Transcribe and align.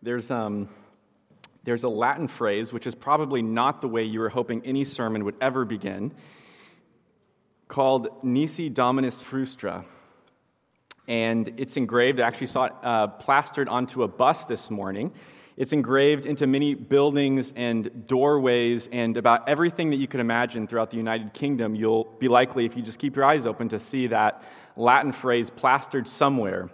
There's, 0.00 0.30
um, 0.30 0.68
there's 1.64 1.82
a 1.82 1.88
Latin 1.88 2.28
phrase, 2.28 2.72
which 2.72 2.86
is 2.86 2.94
probably 2.94 3.42
not 3.42 3.80
the 3.80 3.88
way 3.88 4.04
you 4.04 4.20
were 4.20 4.28
hoping 4.28 4.64
any 4.64 4.84
sermon 4.84 5.24
would 5.24 5.34
ever 5.40 5.64
begin, 5.64 6.12
called 7.66 8.08
Nisi 8.22 8.68
Dominus 8.68 9.20
Frustra. 9.20 9.84
And 11.08 11.52
it's 11.56 11.76
engraved, 11.76 12.20
I 12.20 12.28
actually 12.28 12.46
saw 12.46 12.64
it 12.66 12.72
uh, 12.82 13.08
plastered 13.08 13.68
onto 13.68 14.04
a 14.04 14.08
bus 14.08 14.44
this 14.44 14.70
morning. 14.70 15.10
It's 15.56 15.72
engraved 15.72 16.26
into 16.26 16.46
many 16.46 16.74
buildings 16.74 17.52
and 17.56 18.06
doorways 18.06 18.88
and 18.92 19.16
about 19.16 19.48
everything 19.48 19.90
that 19.90 19.96
you 19.96 20.06
could 20.06 20.20
imagine 20.20 20.68
throughout 20.68 20.92
the 20.92 20.96
United 20.96 21.34
Kingdom. 21.34 21.74
You'll 21.74 22.04
be 22.04 22.28
likely, 22.28 22.64
if 22.66 22.76
you 22.76 22.82
just 22.82 23.00
keep 23.00 23.16
your 23.16 23.24
eyes 23.24 23.46
open, 23.46 23.68
to 23.70 23.80
see 23.80 24.06
that 24.06 24.44
Latin 24.76 25.10
phrase 25.10 25.50
plastered 25.50 26.06
somewhere. 26.06 26.70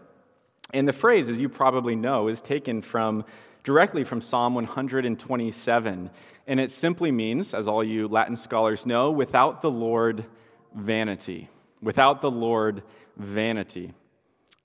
And 0.75 0.89
the 0.89 0.93
phrase, 0.93 1.29
as 1.29 1.39
you 1.39 1.49
probably 1.49 1.95
know, 1.95 2.27
is 2.27 2.41
taken 2.41 2.83
from 2.83 3.25
directly 3.63 4.03
from 4.03 4.21
Psalm 4.21 4.55
127. 4.55 6.11
And 6.49 6.61
it 6.61 6.73
simply 6.73 7.13
means, 7.13 7.55
as 7.55 7.69
all 7.69 7.85
you 7.85 8.09
Latin 8.09 8.37
scholars 8.37 8.85
know, 8.85 9.13
without 9.13 9.63
the 9.63 9.71
Lord, 9.71 10.27
vanity. 10.75 11.49
Without 11.81 12.21
the 12.21 12.31
Lord, 12.31 12.83
vanity. 13.17 13.93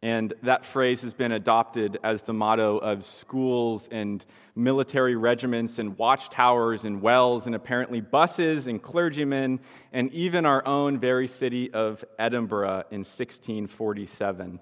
And 0.01 0.33
that 0.41 0.65
phrase 0.65 1.03
has 1.03 1.13
been 1.13 1.31
adopted 1.31 1.99
as 2.03 2.23
the 2.23 2.33
motto 2.33 2.79
of 2.79 3.05
schools 3.05 3.87
and 3.91 4.25
military 4.55 5.15
regiments 5.15 5.77
and 5.77 5.95
watchtowers 5.95 6.85
and 6.85 7.03
wells 7.03 7.45
and 7.45 7.53
apparently 7.53 8.01
buses 8.01 8.65
and 8.65 8.81
clergymen 8.81 9.59
and 9.93 10.11
even 10.11 10.47
our 10.47 10.65
own 10.65 10.99
very 10.99 11.27
city 11.27 11.71
of 11.71 12.03
Edinburgh 12.17 12.85
in 12.89 13.01
1647. 13.01 14.59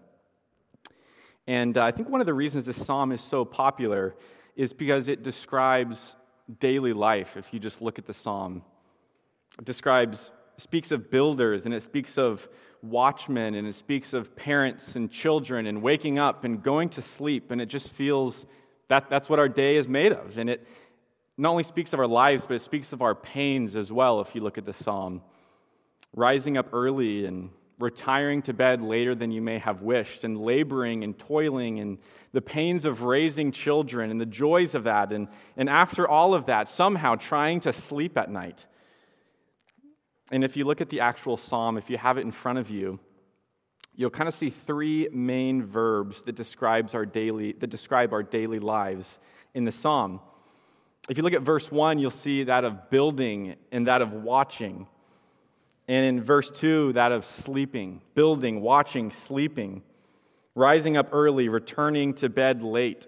And 1.47 1.77
uh, 1.77 1.83
I 1.83 1.91
think 1.91 2.09
one 2.09 2.19
of 2.19 2.27
the 2.27 2.33
reasons 2.33 2.65
this 2.65 2.85
psalm 2.85 3.11
is 3.11 3.21
so 3.21 3.45
popular 3.45 4.15
is 4.55 4.73
because 4.73 5.07
it 5.07 5.23
describes 5.23 6.15
daily 6.59 6.93
life. 6.93 7.37
If 7.37 7.53
you 7.53 7.59
just 7.59 7.81
look 7.81 7.97
at 7.97 8.05
the 8.05 8.13
psalm, 8.13 8.61
it 9.57 9.65
describes, 9.65 10.31
speaks 10.57 10.91
of 10.91 11.09
builders 11.09 11.65
and 11.65 11.73
it 11.73 11.83
speaks 11.83 12.17
of 12.17 12.47
watchmen 12.83 13.55
and 13.55 13.67
it 13.67 13.75
speaks 13.75 14.13
of 14.13 14.35
parents 14.35 14.95
and 14.95 15.09
children 15.09 15.67
and 15.67 15.81
waking 15.81 16.19
up 16.19 16.43
and 16.43 16.61
going 16.61 16.89
to 16.89 17.01
sleep. 17.01 17.51
And 17.51 17.61
it 17.61 17.67
just 17.67 17.89
feels 17.93 18.45
that 18.89 19.09
that's 19.09 19.29
what 19.29 19.39
our 19.39 19.49
day 19.49 19.77
is 19.77 19.87
made 19.87 20.11
of. 20.11 20.37
And 20.37 20.49
it 20.49 20.67
not 21.37 21.51
only 21.51 21.63
speaks 21.63 21.93
of 21.93 21.99
our 21.99 22.07
lives, 22.07 22.45
but 22.45 22.55
it 22.55 22.61
speaks 22.61 22.91
of 22.93 23.01
our 23.01 23.15
pains 23.15 23.75
as 23.75 23.91
well, 23.91 24.21
if 24.21 24.33
you 24.33 24.41
look 24.41 24.57
at 24.57 24.65
the 24.65 24.73
psalm. 24.73 25.21
Rising 26.15 26.57
up 26.57 26.73
early 26.73 27.25
and 27.25 27.51
retiring 27.79 28.41
to 28.43 28.53
bed 28.53 28.81
later 28.81 29.13
than 29.13 29.31
you 29.31 29.41
may 29.41 29.59
have 29.59 29.81
wished, 29.81 30.23
and 30.23 30.37
laboring 30.37 31.03
and 31.03 31.17
toiling, 31.17 31.79
and 31.79 31.97
the 32.33 32.41
pains 32.41 32.85
of 32.85 33.03
raising 33.03 33.51
children, 33.51 34.09
and 34.09 34.19
the 34.19 34.25
joys 34.25 34.73
of 34.75 34.85
that, 34.85 35.11
and, 35.11 35.27
and 35.55 35.69
after 35.69 36.07
all 36.07 36.33
of 36.33 36.47
that, 36.47 36.69
somehow 36.69 37.15
trying 37.15 37.59
to 37.61 37.71
sleep 37.73 38.17
at 38.17 38.31
night. 38.31 38.65
And 40.31 40.43
if 40.43 40.57
you 40.57 40.65
look 40.65 40.81
at 40.81 40.89
the 40.89 41.01
actual 41.01 41.37
psalm, 41.37 41.77
if 41.77 41.89
you 41.89 41.97
have 41.97 42.17
it 42.17 42.21
in 42.21 42.31
front 42.31 42.59
of 42.59 42.69
you, 42.69 42.99
you'll 43.95 44.09
kind 44.09 44.27
of 44.27 44.35
see 44.35 44.49
three 44.49 45.09
main 45.11 45.63
verbs 45.63 46.21
that 46.23 46.35
describes 46.35 46.93
our 46.93 47.05
daily 47.05 47.53
that 47.53 47.67
describe 47.67 48.13
our 48.13 48.23
daily 48.23 48.59
lives 48.59 49.07
in 49.53 49.65
the 49.65 49.71
psalm. 49.71 50.19
If 51.09 51.17
you 51.17 51.23
look 51.23 51.33
at 51.33 51.41
verse 51.41 51.71
1, 51.71 51.99
you'll 51.99 52.11
see 52.11 52.43
that 52.43 52.65
of 52.65 52.89
building 52.89 53.55
and 53.71 53.87
that 53.87 54.01
of 54.01 54.11
watching. 54.11 54.87
And 55.87 56.05
in 56.05 56.23
verse 56.23 56.49
2, 56.49 56.93
that 56.93 57.11
of 57.11 57.25
sleeping, 57.25 58.01
building, 58.13 58.61
watching, 58.61 59.11
sleeping, 59.11 59.81
rising 60.53 60.97
up 60.97 61.09
early, 61.11 61.49
returning 61.49 62.13
to 62.15 62.29
bed 62.29 62.61
late. 62.61 63.07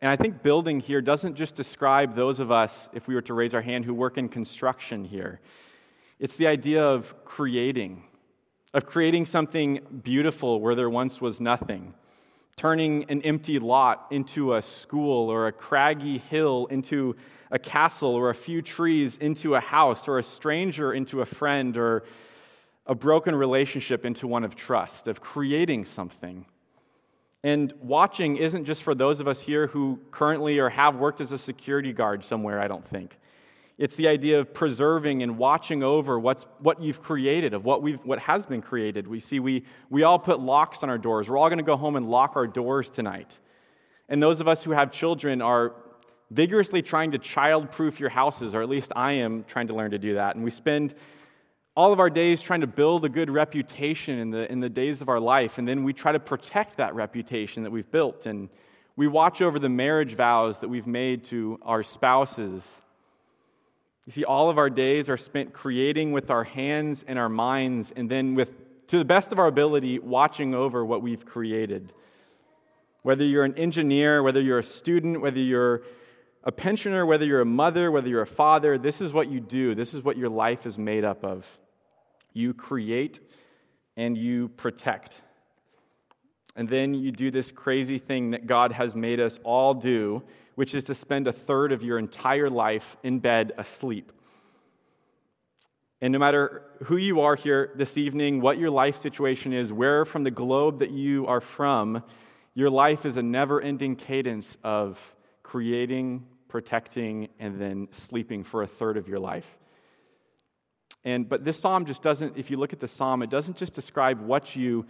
And 0.00 0.10
I 0.10 0.16
think 0.16 0.42
building 0.42 0.80
here 0.80 1.00
doesn't 1.00 1.36
just 1.36 1.54
describe 1.54 2.16
those 2.16 2.40
of 2.40 2.50
us, 2.50 2.88
if 2.92 3.06
we 3.06 3.14
were 3.14 3.22
to 3.22 3.34
raise 3.34 3.54
our 3.54 3.62
hand, 3.62 3.84
who 3.84 3.94
work 3.94 4.18
in 4.18 4.28
construction 4.28 5.04
here. 5.04 5.40
It's 6.18 6.34
the 6.34 6.46
idea 6.46 6.82
of 6.82 7.14
creating, 7.24 8.02
of 8.74 8.86
creating 8.86 9.26
something 9.26 9.80
beautiful 10.02 10.60
where 10.60 10.74
there 10.74 10.90
once 10.90 11.20
was 11.20 11.40
nothing, 11.40 11.94
turning 12.60 13.06
an 13.08 13.22
empty 13.22 13.58
lot 13.58 14.06
into 14.10 14.54
a 14.54 14.60
school 14.60 15.30
or 15.30 15.46
a 15.46 15.52
craggy 15.52 16.18
hill 16.18 16.66
into 16.70 17.16
a 17.50 17.58
castle 17.58 18.10
or 18.10 18.28
a 18.28 18.34
few 18.34 18.60
trees 18.60 19.16
into 19.16 19.54
a 19.54 19.60
house 19.60 20.06
or 20.06 20.18
a 20.18 20.22
stranger 20.22 20.92
into 20.92 21.22
a 21.22 21.24
friend 21.24 21.78
or 21.78 22.04
a 22.86 22.94
broken 22.94 23.34
relationship 23.34 24.04
into 24.04 24.26
one 24.26 24.44
of 24.44 24.54
trust, 24.54 25.08
of 25.08 25.22
creating 25.22 25.86
something. 25.86 26.44
And 27.42 27.72
watching 27.80 28.36
isn't 28.36 28.66
just 28.66 28.82
for 28.82 28.94
those 28.94 29.20
of 29.20 29.26
us 29.26 29.40
here 29.40 29.66
who 29.66 29.98
currently 30.10 30.58
or 30.58 30.68
have 30.68 30.96
worked 30.96 31.22
as 31.22 31.32
a 31.32 31.38
security 31.38 31.94
guard 31.94 32.22
somewhere, 32.26 32.60
I 32.60 32.68
don't 32.68 32.86
think. 32.86 33.16
It's 33.80 33.94
the 33.94 34.08
idea 34.08 34.38
of 34.38 34.52
preserving 34.52 35.22
and 35.22 35.38
watching 35.38 35.82
over 35.82 36.20
what's, 36.20 36.44
what 36.58 36.82
you've 36.82 37.00
created, 37.02 37.54
of 37.54 37.64
what, 37.64 37.80
we've, 37.80 37.98
what 38.04 38.18
has 38.18 38.44
been 38.44 38.60
created. 38.60 39.08
We 39.08 39.20
see 39.20 39.40
we, 39.40 39.64
we 39.88 40.02
all 40.02 40.18
put 40.18 40.38
locks 40.38 40.82
on 40.82 40.90
our 40.90 40.98
doors. 40.98 41.30
We're 41.30 41.38
all 41.38 41.48
going 41.48 41.56
to 41.56 41.64
go 41.64 41.78
home 41.78 41.96
and 41.96 42.10
lock 42.10 42.36
our 42.36 42.46
doors 42.46 42.90
tonight. 42.90 43.32
And 44.10 44.22
those 44.22 44.38
of 44.38 44.48
us 44.48 44.62
who 44.62 44.72
have 44.72 44.92
children 44.92 45.40
are 45.40 45.72
vigorously 46.30 46.82
trying 46.82 47.12
to 47.12 47.18
child-proof 47.18 47.98
your 47.98 48.10
houses, 48.10 48.54
or 48.54 48.60
at 48.60 48.68
least 48.68 48.92
I 48.94 49.12
am 49.12 49.44
trying 49.44 49.68
to 49.68 49.74
learn 49.74 49.92
to 49.92 49.98
do 49.98 50.12
that. 50.16 50.36
And 50.36 50.44
we 50.44 50.50
spend 50.50 50.94
all 51.74 51.90
of 51.90 52.00
our 52.00 52.10
days 52.10 52.42
trying 52.42 52.60
to 52.60 52.66
build 52.66 53.06
a 53.06 53.08
good 53.08 53.30
reputation 53.30 54.18
in 54.18 54.30
the, 54.30 54.52
in 54.52 54.60
the 54.60 54.68
days 54.68 55.00
of 55.00 55.08
our 55.08 55.20
life, 55.20 55.56
and 55.56 55.66
then 55.66 55.84
we 55.84 55.94
try 55.94 56.12
to 56.12 56.20
protect 56.20 56.76
that 56.76 56.94
reputation 56.94 57.62
that 57.62 57.70
we've 57.70 57.90
built. 57.90 58.26
And 58.26 58.50
we 58.96 59.08
watch 59.08 59.40
over 59.40 59.58
the 59.58 59.70
marriage 59.70 60.16
vows 60.16 60.58
that 60.58 60.68
we've 60.68 60.86
made 60.86 61.24
to 61.24 61.58
our 61.62 61.82
spouses 61.82 62.62
you 64.10 64.22
see, 64.22 64.24
all 64.24 64.50
of 64.50 64.58
our 64.58 64.68
days 64.68 65.08
are 65.08 65.16
spent 65.16 65.52
creating 65.52 66.10
with 66.10 66.30
our 66.30 66.42
hands 66.42 67.04
and 67.06 67.16
our 67.16 67.28
minds, 67.28 67.92
and 67.94 68.10
then 68.10 68.34
with, 68.34 68.50
to 68.88 68.98
the 68.98 69.04
best 69.04 69.30
of 69.30 69.38
our 69.38 69.46
ability, 69.46 70.00
watching 70.00 70.52
over 70.52 70.84
what 70.84 71.00
we've 71.00 71.24
created. 71.24 71.92
Whether 73.02 73.24
you're 73.24 73.44
an 73.44 73.56
engineer, 73.56 74.20
whether 74.24 74.40
you're 74.40 74.58
a 74.58 74.64
student, 74.64 75.20
whether 75.20 75.38
you're 75.38 75.82
a 76.42 76.50
pensioner, 76.50 77.06
whether 77.06 77.24
you're 77.24 77.42
a 77.42 77.46
mother, 77.46 77.92
whether 77.92 78.08
you're 78.08 78.22
a 78.22 78.26
father, 78.26 78.78
this 78.78 79.00
is 79.00 79.12
what 79.12 79.30
you 79.30 79.38
do. 79.38 79.76
This 79.76 79.94
is 79.94 80.02
what 80.02 80.16
your 80.16 80.28
life 80.28 80.66
is 80.66 80.76
made 80.76 81.04
up 81.04 81.22
of. 81.24 81.46
You 82.32 82.52
create 82.52 83.20
and 83.96 84.18
you 84.18 84.48
protect. 84.48 85.14
And 86.56 86.68
then 86.68 86.94
you 86.94 87.12
do 87.12 87.30
this 87.30 87.52
crazy 87.52 88.00
thing 88.00 88.32
that 88.32 88.48
God 88.48 88.72
has 88.72 88.96
made 88.96 89.20
us 89.20 89.38
all 89.44 89.72
do, 89.72 90.24
which 90.60 90.74
is 90.74 90.84
to 90.84 90.94
spend 90.94 91.26
a 91.26 91.32
third 91.32 91.72
of 91.72 91.82
your 91.82 91.98
entire 91.98 92.50
life 92.50 92.98
in 93.02 93.18
bed 93.18 93.50
asleep. 93.56 94.12
And 96.02 96.12
no 96.12 96.18
matter 96.18 96.64
who 96.84 96.98
you 96.98 97.22
are 97.22 97.34
here 97.34 97.70
this 97.76 97.96
evening, 97.96 98.42
what 98.42 98.58
your 98.58 98.68
life 98.68 98.98
situation 98.98 99.54
is, 99.54 99.72
where 99.72 100.04
from 100.04 100.22
the 100.22 100.30
globe 100.30 100.80
that 100.80 100.90
you 100.90 101.26
are 101.26 101.40
from, 101.40 102.02
your 102.52 102.68
life 102.68 103.06
is 103.06 103.16
a 103.16 103.22
never 103.22 103.62
ending 103.62 103.96
cadence 103.96 104.54
of 104.62 104.98
creating, 105.42 106.26
protecting, 106.46 107.30
and 107.38 107.58
then 107.58 107.88
sleeping 107.92 108.44
for 108.44 108.62
a 108.62 108.66
third 108.66 108.98
of 108.98 109.08
your 109.08 109.18
life. 109.18 109.46
And, 111.04 111.26
but 111.26 111.42
this 111.42 111.58
psalm 111.58 111.86
just 111.86 112.02
doesn't, 112.02 112.36
if 112.36 112.50
you 112.50 112.58
look 112.58 112.74
at 112.74 112.80
the 112.80 112.88
psalm, 112.88 113.22
it 113.22 113.30
doesn't 113.30 113.56
just 113.56 113.72
describe 113.72 114.20
what 114.20 114.54
you 114.54 114.84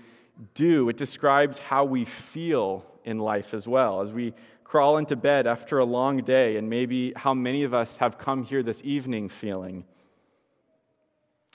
do, 0.55 0.89
it 0.89 0.97
describes 0.97 1.59
how 1.59 1.85
we 1.85 2.07
feel 2.07 2.90
in 3.05 3.19
life 3.19 3.55
as 3.55 3.67
well. 3.67 4.03
As 4.03 4.13
we 4.13 4.35
crawl 4.65 4.99
into 4.99 5.17
bed 5.17 5.47
after 5.47 5.79
a 5.79 5.85
long 5.85 6.23
day, 6.23 6.57
and 6.57 6.71
maybe 6.71 7.13
how 7.17 7.35
many 7.35 7.65
of 7.65 7.75
us 7.75 7.97
have 7.97 8.19
come 8.19 8.45
here 8.45 8.63
this 8.63 8.81
evening 8.85 9.29
feeling. 9.29 9.85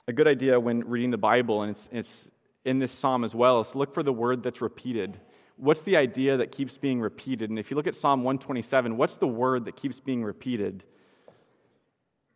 A 0.08 0.14
good 0.14 0.28
idea 0.28 0.60
when 0.60 0.82
reading 0.88 1.12
the 1.12 1.18
Bible, 1.18 1.62
and 1.62 1.72
it's, 1.72 1.88
it's 1.92 2.28
in 2.66 2.80
this 2.80 2.92
psalm 2.92 3.24
as 3.24 3.34
well, 3.34 3.62
is 3.62 3.74
look 3.74 3.94
for 3.94 4.04
the 4.04 4.12
word 4.12 4.44
that's 4.44 4.62
repeated. 4.62 5.18
What's 5.58 5.82
the 5.82 5.96
idea 5.96 6.38
that 6.38 6.52
keeps 6.52 6.78
being 6.78 7.00
repeated? 7.00 7.50
And 7.50 7.58
if 7.58 7.72
you 7.72 7.78
look 7.78 7.88
at 7.88 7.96
Psalm 7.96 8.24
127, 8.24 8.98
what's 8.98 9.16
the 9.16 9.28
word 9.28 9.66
that 9.66 9.78
keeps 9.78 10.00
being 10.00 10.24
repeated? 10.24 10.84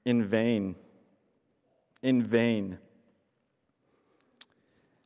In 0.05 0.23
vain. 0.23 0.75
In 2.01 2.23
vain. 2.23 2.77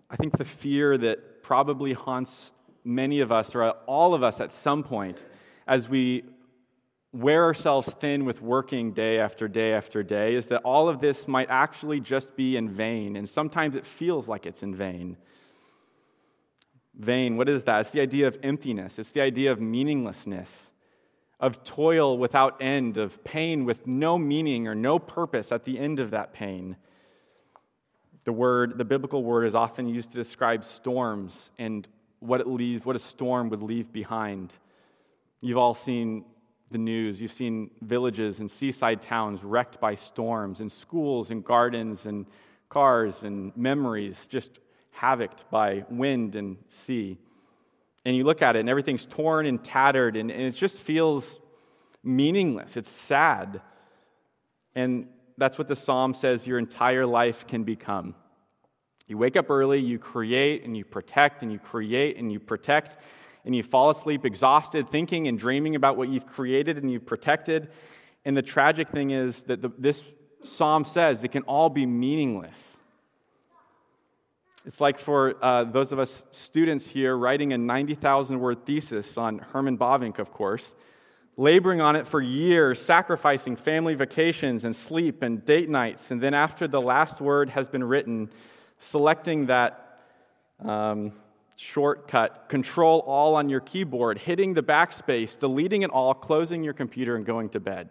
I 0.10 0.16
think 0.16 0.38
the 0.38 0.46
fear 0.46 0.96
that 1.00 1.42
probably 1.42 1.94
haunts 1.94 2.52
many 2.84 3.22
of 3.22 3.32
us, 3.32 3.56
or 3.56 3.72
all 3.88 4.14
of 4.14 4.24
us 4.24 4.40
at 4.40 4.54
some 4.54 4.84
point, 4.84 5.18
as 5.68 5.88
we 5.88 6.24
wear 7.14 7.44
ourselves 7.44 7.94
thin 8.02 8.26
with 8.26 8.42
working 8.42 8.92
day 8.92 9.20
after 9.20 9.48
day 9.48 9.74
after 9.74 10.02
day 10.02 10.34
is 10.34 10.48
that 10.48 10.62
all 10.64 10.90
of 10.90 11.00
this 11.00 11.28
might 11.28 11.48
actually 11.50 12.00
just 12.00 12.36
be 12.36 12.58
in 12.58 12.68
vain, 12.68 13.16
and 13.16 13.30
sometimes 13.30 13.76
it 13.76 13.86
feels 13.86 14.28
like 14.28 14.46
it's 14.46 14.64
in 14.64 14.76
vain. 14.76 15.16
Vain, 16.96 17.38
what 17.38 17.48
is 17.48 17.64
that? 17.64 17.82
It's 17.82 17.92
the 17.92 18.02
idea 18.02 18.28
of 18.28 18.38
emptiness, 18.44 18.98
it's 18.98 19.12
the 19.12 19.22
idea 19.22 19.52
of 19.52 19.62
meaninglessness, 19.62 20.50
of 21.40 21.64
toil 21.64 22.18
without 22.18 22.62
end, 22.62 22.98
of 22.98 23.24
pain 23.24 23.66
with 23.66 23.86
no 23.86 24.18
meaning 24.18 24.68
or 24.68 24.74
no 24.74 24.98
purpose 24.98 25.52
at 25.52 25.66
the 25.66 25.78
end 25.78 26.00
of 26.00 26.12
that 26.12 26.34
pain. 26.34 26.76
The 28.26 28.34
word, 28.34 28.78
the 28.78 28.86
biblical 28.86 29.24
word, 29.24 29.46
is 29.46 29.54
often 29.54 29.88
used 29.88 30.12
to 30.12 30.18
describe 30.18 30.64
storms 30.64 31.52
and 31.60 31.88
what 32.24 32.40
it 32.40 32.48
leaves, 32.48 32.86
what 32.86 32.96
a 32.96 33.00
storm 33.00 33.50
would 33.50 33.62
leave 33.62 33.92
behind. 33.92 34.54
You've 35.42 35.58
all 35.58 35.76
seen 35.76 36.26
the 36.72 36.78
news. 36.78 37.22
You've 37.22 37.34
seen 37.34 37.70
villages 37.82 38.40
and 38.40 38.50
seaside 38.50 39.02
towns 39.02 39.44
wrecked 39.44 39.80
by 39.80 39.96
storms, 39.96 40.60
and 40.60 40.72
schools 40.72 41.32
and 41.32 41.44
gardens 41.44 42.06
and 42.06 42.26
cars 42.70 43.24
and 43.24 43.56
memories 43.56 44.18
just 44.30 44.52
havocked 44.92 45.50
by 45.52 45.86
wind 45.90 46.36
and 46.36 46.58
sea. 46.70 47.20
And 48.06 48.16
you 48.16 48.24
look 48.24 48.42
at 48.42 48.56
it, 48.56 48.60
and 48.60 48.70
everything's 48.70 49.06
torn 49.06 49.46
and 49.46 49.64
tattered, 49.64 50.18
and, 50.18 50.32
and 50.32 50.42
it 50.42 50.56
just 50.56 50.80
feels 50.80 51.40
meaningless. 52.04 52.76
It's 52.76 52.90
sad. 52.90 53.62
And 54.76 55.08
that's 55.38 55.58
what 55.58 55.68
the 55.68 55.76
psalm 55.76 56.14
says 56.14 56.48
your 56.48 56.60
entire 56.60 57.06
life 57.06 57.48
can 57.48 57.64
become. 57.64 58.16
You 59.08 59.18
wake 59.18 59.36
up 59.36 59.50
early, 59.50 59.80
you 59.80 60.00
create 60.00 60.64
and 60.64 60.76
you 60.76 60.86
protect, 60.86 61.42
and 61.42 61.52
you 61.52 61.60
create 61.60 62.18
and 62.18 62.32
you 62.32 62.40
protect, 62.40 62.98
and 63.46 63.56
you 63.56 63.64
fall 63.64 63.90
asleep 63.90 64.26
exhausted, 64.26 64.90
thinking 64.90 65.28
and 65.28 65.38
dreaming 65.38 65.76
about 65.76 65.98
what 65.98 66.10
you've 66.10 66.26
created 66.26 66.78
and 66.78 66.90
you've 66.92 67.06
protected. 67.06 67.70
And 68.26 68.36
the 68.36 68.42
tragic 68.42 68.90
thing 68.90 69.12
is 69.12 69.42
that 69.44 69.62
the, 69.62 69.72
this 69.78 70.02
psalm 70.44 70.86
says 70.86 71.24
it 71.24 71.32
can 71.32 71.44
all 71.44 71.70
be 71.70 71.86
meaningless. 71.86 72.78
It's 74.66 74.80
like 74.80 74.98
for 74.98 75.44
uh, 75.44 75.66
those 75.66 75.92
of 75.92 76.00
us 76.00 76.24
students 76.32 76.88
here 76.88 77.18
writing 77.18 77.52
a 77.52 77.58
90,000 77.58 78.40
word 78.40 78.66
thesis 78.66 79.18
on 79.18 79.40
Herman 79.40 79.78
Bavinck, 79.78 80.20
of 80.20 80.32
course, 80.32 80.74
laboring 81.36 81.82
on 81.82 81.98
it 81.98 82.08
for 82.08 82.22
years, 82.22 82.82
sacrificing 82.82 83.58
family 83.58 83.96
vacations 83.96 84.64
and 84.64 84.74
sleep 84.74 85.22
and 85.22 85.44
date 85.46 85.70
nights, 85.70 86.12
and 86.12 86.22
then 86.22 86.34
after 86.34 86.68
the 86.68 86.80
last 86.80 87.20
word 87.20 87.50
has 87.50 87.68
been 87.68 87.84
written, 87.84 88.30
selecting 88.84 89.48
that 89.48 90.00
um, 90.64 91.14
shortcut, 91.56 92.46
control 92.50 93.00
all 93.00 93.36
on 93.36 93.50
your 93.50 93.62
keyboard, 93.62 94.18
hitting 94.18 94.54
the 94.54 94.62
backspace, 94.62 95.38
deleting 95.40 95.82
it 95.82 95.90
all, 95.90 96.14
closing 96.14 96.64
your 96.64 96.74
computer, 96.74 97.16
and 97.16 97.26
going 97.26 97.50
to 97.50 97.60
bed. 97.60 97.90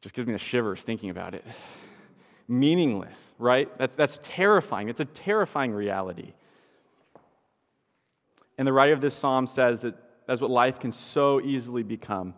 Just 0.00 0.14
gives 0.14 0.26
me 0.26 0.32
the 0.32 0.38
shivers 0.38 0.80
thinking 0.80 1.10
about 1.10 1.34
it. 1.34 1.44
Meaningless, 2.48 3.16
right? 3.38 3.68
That's, 3.78 3.94
that's 3.96 4.18
terrifying. 4.22 4.88
It's 4.88 5.00
a 5.00 5.04
terrifying 5.04 5.72
reality. 5.72 6.32
And 8.58 8.66
the 8.66 8.72
writer 8.72 8.92
of 8.92 9.00
this 9.00 9.14
psalm 9.14 9.46
says 9.46 9.82
that 9.82 9.94
that's 10.26 10.40
what 10.40 10.50
life 10.50 10.78
can 10.80 10.92
so 10.92 11.40
easily 11.40 11.82
become. 11.82 12.34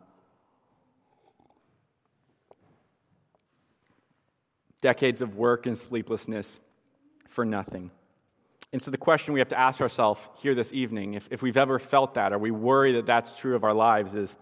Decades 4.81 5.21
of 5.21 5.37
work 5.37 5.67
and 5.67 5.79
sleeplessness 5.79 6.59
for 7.33 7.45
nothing. 7.45 7.91
And 8.73 8.81
so, 8.81 8.91
the 8.91 8.97
question 8.97 9.35
we 9.35 9.41
have 9.41 9.51
to 9.51 9.59
ask 9.59 9.81
ourselves 9.81 10.21
here 10.39 10.55
this 10.55 10.73
evening, 10.73 11.15
if, 11.15 11.29
if 11.31 11.43
we've 11.43 11.57
ever 11.59 11.79
felt 11.79 12.15
that, 12.15 12.33
or 12.33 12.39
we 12.39 12.51
worry 12.51 12.93
that 12.93 13.07
that's 13.07 13.35
true 13.35 13.55
of 13.55 13.65
our 13.65 13.75
lives, 13.75 14.15
is 14.15 14.35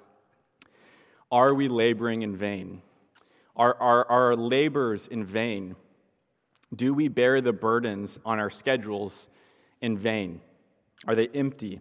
are 1.33 1.55
we 1.55 1.69
laboring 1.69 2.23
in 2.23 2.37
vain? 2.37 2.83
Are, 3.57 3.75
are, 3.81 4.09
are 4.09 4.27
our 4.29 4.37
labors 4.37 5.09
in 5.09 5.25
vain? 5.25 5.75
Do 6.75 6.95
we 6.95 7.09
bear 7.09 7.41
the 7.41 7.53
burdens 7.53 8.19
on 8.25 8.39
our 8.39 8.51
schedules 8.51 9.27
in 9.81 9.99
vain? 9.99 10.41
Are 11.09 11.17
they 11.17 11.29
empty? 11.35 11.81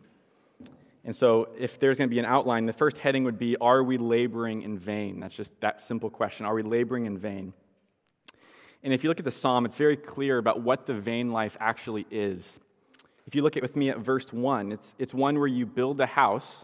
And 1.05 1.15
so, 1.15 1.49
if 1.57 1.79
there's 1.79 1.97
going 1.99 2.09
to 2.09 2.13
be 2.13 2.19
an 2.19 2.25
outline, 2.25 2.65
the 2.65 2.73
first 2.73 2.97
heading 2.97 3.23
would 3.25 3.37
be 3.37 3.55
Are 3.57 3.83
we 3.83 3.99
laboring 3.99 4.63
in 4.63 4.79
vain? 4.79 5.19
That's 5.19 5.35
just 5.35 5.51
that 5.61 5.81
simple 5.81 6.09
question. 6.09 6.47
Are 6.47 6.55
we 6.55 6.63
laboring 6.63 7.05
in 7.05 7.17
vain? 7.17 7.53
And 8.83 8.93
if 8.93 9.03
you 9.03 9.09
look 9.09 9.19
at 9.19 9.25
the 9.25 9.31
psalm, 9.31 9.65
it's 9.65 9.75
very 9.75 9.97
clear 9.97 10.37
about 10.37 10.61
what 10.61 10.85
the 10.85 10.93
vain 10.93 11.31
life 11.31 11.57
actually 11.59 12.05
is. 12.09 12.57
If 13.27 13.35
you 13.35 13.41
look 13.41 13.57
at 13.57 13.63
with 13.63 13.75
me 13.75 13.89
at 13.89 13.99
verse 13.99 14.31
1, 14.31 14.71
it's, 14.71 14.95
it's 14.97 15.13
one 15.13 15.37
where 15.37 15.47
you 15.47 15.65
build 15.65 15.99
a 15.99 16.05
house, 16.05 16.63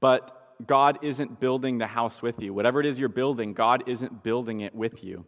but 0.00 0.56
God 0.66 0.98
isn't 1.02 1.40
building 1.40 1.78
the 1.78 1.86
house 1.86 2.20
with 2.20 2.40
you. 2.40 2.52
Whatever 2.52 2.80
it 2.80 2.86
is 2.86 2.98
you're 2.98 3.08
building, 3.08 3.54
God 3.54 3.84
isn't 3.86 4.22
building 4.22 4.60
it 4.60 4.74
with 4.74 5.02
you. 5.02 5.24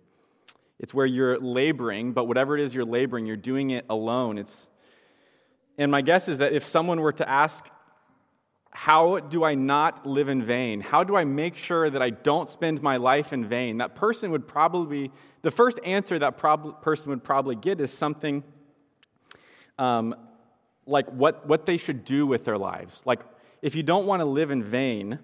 It's 0.79 0.93
where 0.93 1.07
you're 1.07 1.39
laboring, 1.39 2.13
but 2.13 2.25
whatever 2.27 2.59
it 2.59 2.65
is 2.65 2.75
you're 2.75 2.85
laboring, 2.85 3.25
you're 3.25 3.37
doing 3.37 3.71
it 3.71 3.87
alone. 3.89 4.37
It's, 4.37 4.67
and 5.79 5.91
my 5.91 6.03
guess 6.03 6.29
is 6.29 6.39
that 6.39 6.53
if 6.53 6.69
someone 6.69 7.01
were 7.01 7.13
to 7.13 7.29
ask 7.29 7.65
how 8.75 9.19
do 9.19 9.45
I 9.45 9.55
not 9.55 10.07
live 10.07 10.29
in 10.29 10.43
vain? 10.43 10.81
How 10.81 11.05
do 11.05 11.15
I 11.15 11.25
make 11.25 11.57
sure 11.57 11.91
that 11.91 12.01
I 12.01 12.09
don't 12.09 12.49
spend 12.49 12.83
my 12.83 12.97
life 12.97 13.35
in 13.35 13.47
vain? 13.47 13.79
That 13.79 13.95
person 13.95 14.31
would 14.31 14.49
probably, 14.49 15.11
the 15.43 15.51
first 15.51 15.79
answer 15.85 16.19
that 16.19 16.39
prob- 16.39 16.81
person 16.81 17.11
would 17.11 17.23
probably 17.23 17.55
get 17.55 17.81
is 17.81 17.93
something 17.93 18.43
um, 19.79 20.15
like 20.87 21.07
what, 21.09 21.47
what 21.47 21.67
they 21.67 21.77
should 21.77 22.05
do 22.05 22.27
with 22.27 22.45
their 22.45 22.57
lives. 22.57 23.03
Like, 23.05 23.21
if 23.61 23.75
you 23.75 23.83
don't 23.83 24.07
want 24.07 24.21
to 24.21 24.25
live 24.25 24.51
in 24.51 24.65
vain, 24.65 25.19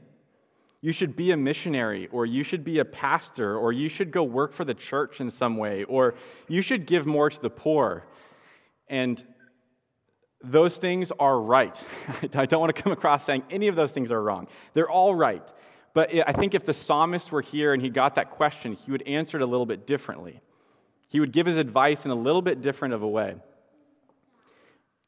you 0.83 0.93
should 0.93 1.17
be 1.17 1.33
a 1.33 1.37
missionary, 1.37 2.07
or 2.13 2.27
you 2.27 2.45
should 2.45 2.63
be 2.63 2.79
a 2.79 2.85
pastor, 2.85 3.57
or 3.57 3.73
you 3.73 3.89
should 3.89 4.13
go 4.13 4.23
work 4.23 4.53
for 4.53 4.65
the 4.65 4.75
church 4.75 5.21
in 5.21 5.31
some 5.31 5.57
way, 5.57 5.85
or 5.85 6.15
you 6.49 6.63
should 6.63 6.87
give 6.87 7.07
more 7.07 7.31
to 7.31 7.41
the 7.41 7.51
poor. 7.51 8.05
And 8.89 9.25
those 10.43 10.77
things 10.77 11.11
are 11.19 11.41
right. 11.41 11.77
I 12.35 12.47
don't 12.47 12.61
want 12.61 12.75
to 12.75 12.83
come 12.83 12.93
across 12.93 13.25
saying 13.25 13.43
any 13.51 13.69
of 13.69 13.77
those 13.77 13.93
things 13.93 14.13
are 14.13 14.23
wrong. 14.23 14.47
They're 14.75 14.91
all 14.91 15.15
right. 15.15 15.43
But 15.95 16.11
I 16.27 16.33
think 16.33 16.55
if 16.55 16.65
the 16.65 16.75
psalmist 16.75 17.33
were 17.33 17.41
here 17.41 17.73
and 17.73 17.83
he 17.83 17.91
got 17.91 18.15
that 18.15 18.31
question, 18.31 18.75
he 18.75 18.91
would 18.93 19.03
answer 19.03 19.37
it 19.39 19.43
a 19.43 19.47
little 19.47 19.67
bit 19.67 19.87
differently. 19.87 20.41
He 21.09 21.21
would 21.21 21.33
give 21.33 21.47
his 21.47 21.57
advice 21.57 22.05
in 22.05 22.11
a 22.11 22.15
little 22.15 22.43
bit 22.43 22.63
different 22.63 22.95
of 22.95 23.03
a 23.03 23.09
way. 23.09 23.35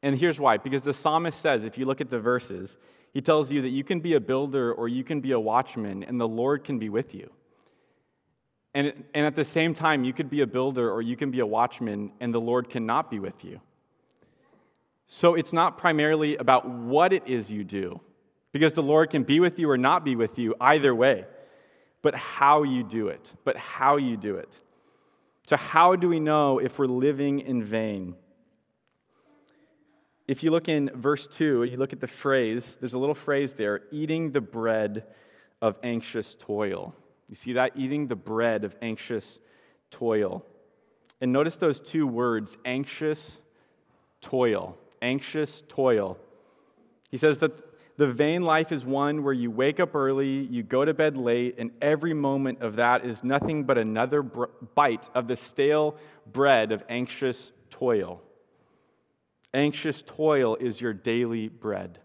And 0.03 0.19
here's 0.19 0.41
why 0.41 0.57
because 0.57 0.83
the 0.83 0.95
psalmist 0.95 1.41
says, 1.41 1.63
if 1.63 1.77
you 1.77 1.85
look 1.85 2.01
at 2.01 2.11
the 2.11 2.19
verses, 2.19 2.77
he 3.13 3.21
tells 3.21 3.51
you 3.51 3.63
that 3.63 3.69
you 3.69 3.85
can 3.85 4.01
be 4.01 4.15
a 4.15 4.21
builder 4.21 4.73
or 4.73 4.89
you 4.89 5.05
can 5.05 5.21
be 5.21 5.33
a 5.33 5.41
watchman, 5.41 6.05
and 6.05 6.21
the 6.21 6.29
Lord 6.29 6.65
can 6.65 6.79
be 6.79 6.89
with 6.89 7.15
you. 7.15 7.31
And, 8.73 8.93
and 9.15 9.27
at 9.27 9.35
the 9.35 9.45
same 9.45 9.75
time, 9.75 10.05
you 10.05 10.13
could 10.13 10.31
be 10.31 10.43
a 10.43 10.47
builder 10.47 10.91
or 10.91 11.03
you 11.03 11.17
can 11.17 11.31
be 11.31 11.41
a 11.41 11.47
watchman, 11.47 12.13
and 12.21 12.33
the 12.33 12.41
Lord 12.41 12.71
cannot 12.71 13.11
be 13.11 13.19
with 13.19 13.45
you. 13.45 13.61
So 15.13 15.35
it's 15.35 15.53
not 15.53 15.77
primarily 15.77 16.37
about 16.37 16.71
what 16.71 17.13
it 17.13 17.25
is 17.27 17.51
you 17.51 17.65
do, 17.65 18.01
because 18.53 18.75
the 18.75 18.83
Lord 18.83 19.11
can 19.11 19.25
be 19.25 19.41
with 19.41 19.59
you 19.59 19.69
or 19.69 19.77
not 19.77 20.05
be 20.05 20.15
with 20.15 20.39
you 20.39 20.55
either 20.61 20.95
way, 20.95 21.25
but 22.01 22.15
how 22.15 22.63
you 22.63 22.85
do 22.85 23.09
it. 23.09 23.29
But 23.45 23.57
how 23.57 23.97
you 23.97 24.17
do 24.17 24.37
it. 24.37 24.49
So, 25.49 25.57
how 25.57 25.97
do 25.97 26.09
we 26.09 26.21
know 26.21 26.61
if 26.61 26.79
we're 26.79 26.87
living 26.87 27.41
in 27.41 27.65
vain? 27.65 28.15
If 30.29 30.45
you 30.45 30.53
look 30.53 30.69
in 30.69 30.93
verse 30.95 31.27
2, 31.27 31.65
you 31.65 31.77
look 31.77 31.93
at 31.93 32.01
the 32.01 32.07
phrase, 32.07 32.77
there's 32.79 32.95
a 32.95 32.99
little 32.99 33.17
phrase 33.17 33.53
there 33.53 33.81
eating 33.91 34.31
the 34.31 34.41
bread 34.41 35.03
of 35.61 35.77
anxious 35.83 36.37
toil. 36.39 36.95
You 37.29 37.35
see 37.35 37.55
that? 37.55 37.73
Eating 37.75 38.07
the 38.07 38.15
bread 38.15 38.63
of 38.63 38.77
anxious 38.81 39.41
toil. 39.91 40.47
And 41.21 41.33
notice 41.33 41.57
those 41.57 41.81
two 41.81 42.07
words, 42.07 42.57
anxious 42.65 43.39
toil 44.21 44.79
anxious 45.03 45.63
toil. 45.69 46.19
He 47.11 47.17
says 47.17 47.39
that 47.39 47.53
the 47.97 48.07
vain 48.07 48.43
life 48.43 48.73
is 48.73 48.85
one 48.85 49.23
where 49.23 49.35
you 49.35 49.51
wake 49.51 49.79
up 49.79 49.95
early, 49.95 50.47
you 50.51 50.63
go 50.63 50.85
to 50.85 50.95
bed 50.95 51.17
late, 51.17 51.57
and 51.59 51.71
every 51.83 52.15
moment 52.15 52.63
of 52.63 52.77
that 52.77 53.05
is 53.05 53.23
nothing 53.23 53.65
but 53.65 53.77
another 53.77 54.23
br- 54.23 54.47
bite 54.75 55.05
of 55.15 55.29
the 55.29 55.37
stale 55.37 55.97
bread 56.33 56.73
of 56.73 56.83
anxious 56.89 57.53
toil. 57.69 58.23
Anxious 59.53 60.03
toil 60.07 60.57
is 60.57 60.81
your 60.81 60.95
daily 60.95 61.49
bread. 61.49 61.99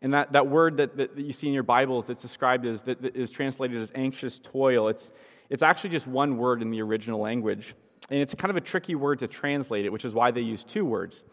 And 0.00 0.12
that, 0.12 0.32
that 0.32 0.46
word 0.46 0.76
that, 0.76 0.96
that 0.98 1.18
you 1.18 1.32
see 1.32 1.48
in 1.48 1.54
your 1.54 1.62
Bibles 1.62 2.04
that's 2.04 2.22
described 2.22 2.66
as, 2.66 2.82
that, 2.82 3.00
that 3.02 3.16
is 3.16 3.32
translated 3.32 3.80
as 3.80 3.90
anxious 3.94 4.38
toil, 4.38 4.88
it's, 4.88 5.10
it's 5.48 5.62
actually 5.62 5.90
just 5.90 6.06
one 6.06 6.36
word 6.36 6.62
in 6.62 6.70
the 6.70 6.82
original 6.82 7.20
language. 7.20 7.74
And 8.10 8.20
it's 8.20 8.34
kind 8.34 8.50
of 8.50 8.56
a 8.56 8.60
tricky 8.60 8.94
word 8.94 9.20
to 9.20 9.28
translate 9.28 9.84
it, 9.84 9.92
which 9.92 10.04
is 10.04 10.14
why 10.14 10.30
they 10.30 10.40
use 10.40 10.62
two 10.64 10.84
words. 10.84 11.24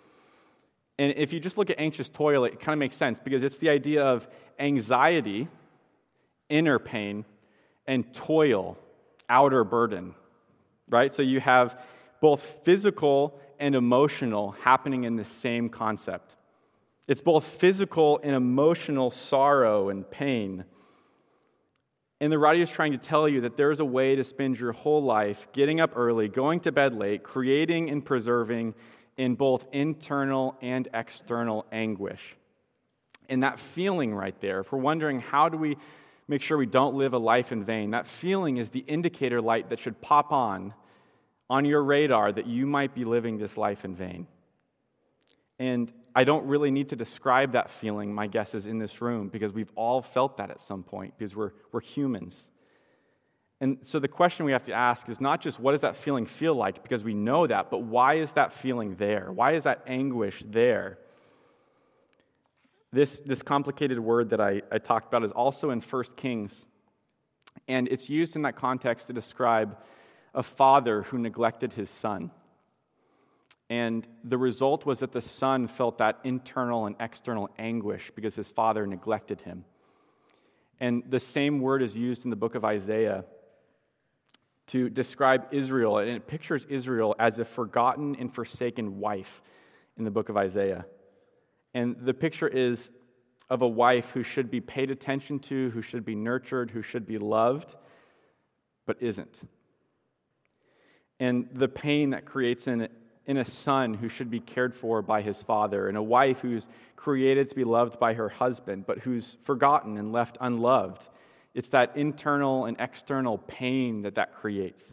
And 0.97 1.13
if 1.17 1.33
you 1.33 1.39
just 1.39 1.57
look 1.57 1.69
at 1.69 1.79
anxious 1.79 2.09
toil, 2.09 2.45
it 2.45 2.59
kind 2.59 2.73
of 2.73 2.79
makes 2.79 2.95
sense 2.95 3.19
because 3.19 3.43
it's 3.43 3.57
the 3.57 3.69
idea 3.69 4.03
of 4.03 4.27
anxiety, 4.59 5.47
inner 6.49 6.79
pain, 6.79 7.25
and 7.87 8.13
toil, 8.13 8.77
outer 9.27 9.63
burden, 9.63 10.13
right? 10.89 11.11
So 11.11 11.21
you 11.23 11.39
have 11.39 11.79
both 12.21 12.59
physical 12.63 13.39
and 13.59 13.75
emotional 13.75 14.51
happening 14.51 15.03
in 15.05 15.15
the 15.15 15.25
same 15.25 15.69
concept. 15.69 16.35
It's 17.07 17.21
both 17.21 17.45
physical 17.45 18.19
and 18.23 18.35
emotional 18.35 19.11
sorrow 19.11 19.89
and 19.89 20.09
pain. 20.09 20.63
And 22.21 22.31
the 22.31 22.37
writer 22.37 22.61
is 22.61 22.69
trying 22.69 22.91
to 22.91 22.99
tell 22.99 23.27
you 23.27 23.41
that 23.41 23.57
there 23.57 23.71
is 23.71 23.79
a 23.79 23.85
way 23.85 24.15
to 24.15 24.23
spend 24.23 24.59
your 24.59 24.73
whole 24.73 25.03
life 25.03 25.47
getting 25.53 25.81
up 25.81 25.93
early, 25.95 26.27
going 26.27 26.59
to 26.61 26.71
bed 26.71 26.93
late, 26.93 27.23
creating 27.23 27.89
and 27.89 28.05
preserving 28.05 28.75
in 29.17 29.33
both 29.33 29.65
internal 29.71 30.55
and 30.61 30.87
external 30.93 31.65
anguish. 31.71 32.35
And 33.27 33.41
that 33.41 33.59
feeling 33.59 34.13
right 34.13 34.39
there, 34.39 34.59
if 34.59 34.71
we're 34.71 34.77
wondering 34.77 35.19
how 35.19 35.49
do 35.49 35.57
we 35.57 35.77
make 36.27 36.43
sure 36.43 36.59
we 36.59 36.67
don't 36.67 36.93
live 36.93 37.13
a 37.13 37.17
life 37.17 37.51
in 37.51 37.65
vain, 37.65 37.89
that 37.91 38.07
feeling 38.07 38.57
is 38.57 38.69
the 38.69 38.85
indicator 38.87 39.41
light 39.41 39.71
that 39.71 39.79
should 39.79 39.99
pop 39.99 40.31
on 40.31 40.75
on 41.49 41.65
your 41.65 41.83
radar 41.83 42.31
that 42.31 42.45
you 42.45 42.67
might 42.67 42.93
be 42.93 43.03
living 43.03 43.39
this 43.39 43.57
life 43.57 43.83
in 43.83 43.95
vain. 43.95 44.27
And 45.57 45.91
I 46.13 46.23
don't 46.23 46.45
really 46.45 46.71
need 46.71 46.89
to 46.89 46.95
describe 46.95 47.53
that 47.53 47.69
feeling, 47.69 48.13
my 48.13 48.27
guess 48.27 48.53
is, 48.53 48.65
in 48.65 48.79
this 48.79 49.01
room, 49.01 49.29
because 49.29 49.53
we've 49.53 49.71
all 49.75 50.01
felt 50.01 50.37
that 50.37 50.49
at 50.49 50.61
some 50.61 50.83
point, 50.83 51.13
because 51.17 51.35
we're, 51.35 51.51
we're 51.71 51.81
humans. 51.81 52.35
And 53.61 53.77
so 53.83 53.99
the 53.99 54.07
question 54.07 54.45
we 54.45 54.51
have 54.51 54.63
to 54.63 54.73
ask 54.73 55.07
is 55.07 55.21
not 55.21 55.39
just 55.39 55.59
what 55.59 55.71
does 55.71 55.81
that 55.81 55.95
feeling 55.95 56.25
feel 56.25 56.55
like, 56.55 56.81
because 56.81 57.03
we 57.03 57.13
know 57.13 57.47
that, 57.47 57.69
but 57.69 57.83
why 57.83 58.15
is 58.15 58.33
that 58.33 58.53
feeling 58.53 58.95
there? 58.95 59.31
Why 59.31 59.53
is 59.53 59.63
that 59.63 59.83
anguish 59.87 60.43
there? 60.47 60.97
This, 62.91 63.19
this 63.19 63.41
complicated 63.41 63.99
word 63.99 64.31
that 64.31 64.41
I, 64.41 64.63
I 64.71 64.79
talked 64.79 65.07
about 65.07 65.23
is 65.23 65.31
also 65.31 65.69
in 65.69 65.79
1 65.79 66.03
Kings, 66.17 66.53
and 67.67 67.87
it's 67.87 68.09
used 68.09 68.35
in 68.35 68.41
that 68.41 68.55
context 68.57 69.07
to 69.07 69.13
describe 69.13 69.77
a 70.33 70.43
father 70.43 71.03
who 71.03 71.17
neglected 71.17 71.71
his 71.71 71.89
son. 71.89 72.31
And 73.71 74.05
the 74.25 74.37
result 74.37 74.85
was 74.85 74.99
that 74.99 75.13
the 75.13 75.21
son 75.21 75.69
felt 75.69 75.99
that 75.99 76.19
internal 76.25 76.87
and 76.87 76.95
external 76.99 77.49
anguish 77.57 78.11
because 78.13 78.35
his 78.35 78.51
father 78.51 78.85
neglected 78.85 79.39
him. 79.39 79.63
And 80.81 81.03
the 81.09 81.21
same 81.21 81.61
word 81.61 81.81
is 81.81 81.95
used 81.95 82.25
in 82.25 82.31
the 82.31 82.35
book 82.35 82.55
of 82.55 82.65
Isaiah 82.65 83.23
to 84.67 84.89
describe 84.89 85.47
Israel, 85.53 85.99
and 85.99 86.09
it 86.09 86.27
pictures 86.27 86.65
Israel 86.69 87.15
as 87.17 87.39
a 87.39 87.45
forgotten 87.45 88.17
and 88.19 88.33
forsaken 88.35 88.99
wife 88.99 89.41
in 89.97 90.03
the 90.03 90.11
book 90.11 90.27
of 90.27 90.35
Isaiah. 90.35 90.85
And 91.73 91.95
the 92.01 92.13
picture 92.13 92.49
is 92.49 92.89
of 93.49 93.61
a 93.61 93.67
wife 93.67 94.09
who 94.11 94.23
should 94.23 94.51
be 94.51 94.59
paid 94.59 94.91
attention 94.91 95.39
to, 95.39 95.69
who 95.69 95.81
should 95.81 96.03
be 96.03 96.15
nurtured, 96.15 96.71
who 96.71 96.81
should 96.81 97.07
be 97.07 97.17
loved, 97.17 97.73
but 98.85 99.01
isn't. 99.01 99.33
And 101.21 101.47
the 101.53 101.69
pain 101.69 102.09
that 102.09 102.25
creates 102.25 102.67
in 102.67 102.89
in 103.25 103.37
a 103.37 103.45
son 103.45 103.93
who 103.93 104.09
should 104.09 104.29
be 104.29 104.39
cared 104.39 104.75
for 104.75 105.01
by 105.01 105.21
his 105.21 105.41
father, 105.41 105.87
and 105.87 105.97
a 105.97 106.03
wife 106.03 106.39
who's 106.39 106.67
created 106.95 107.49
to 107.49 107.55
be 107.55 107.63
loved 107.63 107.99
by 107.99 108.13
her 108.13 108.29
husband, 108.29 108.85
but 108.85 108.99
who's 108.99 109.37
forgotten 109.43 109.97
and 109.97 110.11
left 110.11 110.37
unloved. 110.41 111.07
It's 111.53 111.69
that 111.69 111.97
internal 111.97 112.65
and 112.65 112.77
external 112.79 113.37
pain 113.37 114.03
that 114.03 114.15
that 114.15 114.35
creates. 114.35 114.83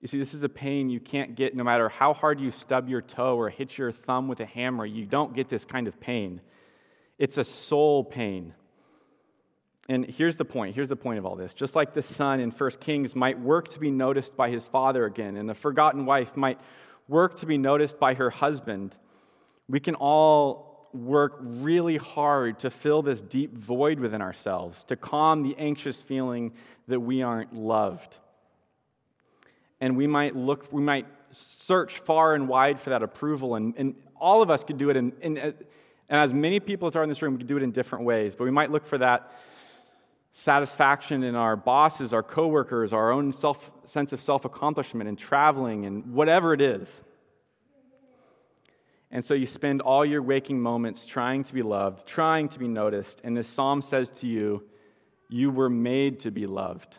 You 0.00 0.08
see, 0.08 0.18
this 0.18 0.34
is 0.34 0.42
a 0.42 0.48
pain 0.48 0.90
you 0.90 0.98
can't 0.98 1.36
get 1.36 1.54
no 1.54 1.62
matter 1.62 1.88
how 1.88 2.12
hard 2.12 2.40
you 2.40 2.50
stub 2.50 2.88
your 2.88 3.02
toe 3.02 3.36
or 3.36 3.48
hit 3.48 3.78
your 3.78 3.92
thumb 3.92 4.26
with 4.26 4.40
a 4.40 4.46
hammer. 4.46 4.84
You 4.84 5.06
don't 5.06 5.34
get 5.34 5.48
this 5.48 5.64
kind 5.64 5.86
of 5.86 6.00
pain. 6.00 6.40
It's 7.18 7.38
a 7.38 7.44
soul 7.44 8.02
pain. 8.02 8.52
And 9.88 10.06
here's 10.06 10.36
the 10.36 10.44
point. 10.44 10.74
Here's 10.74 10.88
the 10.88 10.96
point 10.96 11.18
of 11.18 11.26
all 11.26 11.34
this. 11.34 11.54
Just 11.54 11.74
like 11.74 11.92
the 11.92 12.02
son 12.02 12.40
in 12.40 12.50
1 12.50 12.70
Kings 12.80 13.16
might 13.16 13.38
work 13.38 13.68
to 13.70 13.80
be 13.80 13.90
noticed 13.90 14.36
by 14.36 14.50
his 14.50 14.66
father 14.66 15.06
again, 15.06 15.36
and 15.36 15.48
the 15.48 15.54
forgotten 15.54 16.06
wife 16.06 16.36
might 16.36 16.60
work 17.08 17.38
to 17.40 17.46
be 17.46 17.58
noticed 17.58 17.98
by 17.98 18.14
her 18.14 18.30
husband, 18.30 18.94
we 19.68 19.80
can 19.80 19.94
all 19.96 20.88
work 20.92 21.38
really 21.40 21.96
hard 21.96 22.58
to 22.60 22.70
fill 22.70 23.02
this 23.02 23.20
deep 23.20 23.56
void 23.56 23.98
within 23.98 24.22
ourselves, 24.22 24.84
to 24.84 24.96
calm 24.96 25.42
the 25.42 25.56
anxious 25.58 26.00
feeling 26.02 26.52
that 26.86 27.00
we 27.00 27.22
aren't 27.22 27.52
loved. 27.54 28.14
And 29.80 29.96
we 29.96 30.06
might 30.06 30.36
look, 30.36 30.72
we 30.72 30.82
might 30.82 31.06
search 31.32 31.98
far 32.00 32.34
and 32.34 32.46
wide 32.46 32.80
for 32.80 32.90
that 32.90 33.02
approval, 33.02 33.56
and, 33.56 33.74
and 33.76 33.94
all 34.20 34.42
of 34.42 34.50
us 34.50 34.62
could 34.62 34.78
do 34.78 34.90
it, 34.90 34.96
in, 34.96 35.12
in, 35.22 35.38
uh, 35.38 35.52
and 36.08 36.20
as 36.20 36.32
many 36.32 36.60
people 36.60 36.86
as 36.86 36.94
are 36.94 37.02
in 37.02 37.08
this 37.08 37.22
room, 37.22 37.32
we 37.32 37.38
could 37.38 37.48
do 37.48 37.56
it 37.56 37.62
in 37.62 37.72
different 37.72 38.04
ways, 38.04 38.34
but 38.36 38.44
we 38.44 38.50
might 38.50 38.70
look 38.70 38.86
for 38.86 38.98
that 38.98 39.32
satisfaction 40.34 41.22
in 41.22 41.34
our 41.34 41.56
bosses, 41.56 42.12
our 42.12 42.22
coworkers, 42.22 42.92
our 42.92 43.12
own 43.12 43.32
self, 43.32 43.70
sense 43.86 44.12
of 44.12 44.22
self 44.22 44.44
accomplishment 44.44 45.08
and 45.08 45.18
traveling 45.18 45.86
and 45.86 46.12
whatever 46.12 46.54
it 46.54 46.60
is. 46.60 47.00
And 49.10 49.22
so 49.22 49.34
you 49.34 49.46
spend 49.46 49.82
all 49.82 50.06
your 50.06 50.22
waking 50.22 50.58
moments 50.58 51.04
trying 51.04 51.44
to 51.44 51.52
be 51.52 51.60
loved, 51.60 52.06
trying 52.06 52.48
to 52.48 52.58
be 52.58 52.66
noticed. 52.66 53.20
And 53.24 53.36
this 53.36 53.46
psalm 53.46 53.82
says 53.82 54.10
to 54.20 54.26
you, 54.26 54.64
You 55.28 55.50
were 55.50 55.68
made 55.68 56.20
to 56.20 56.30
be 56.30 56.46
loved. 56.46 56.96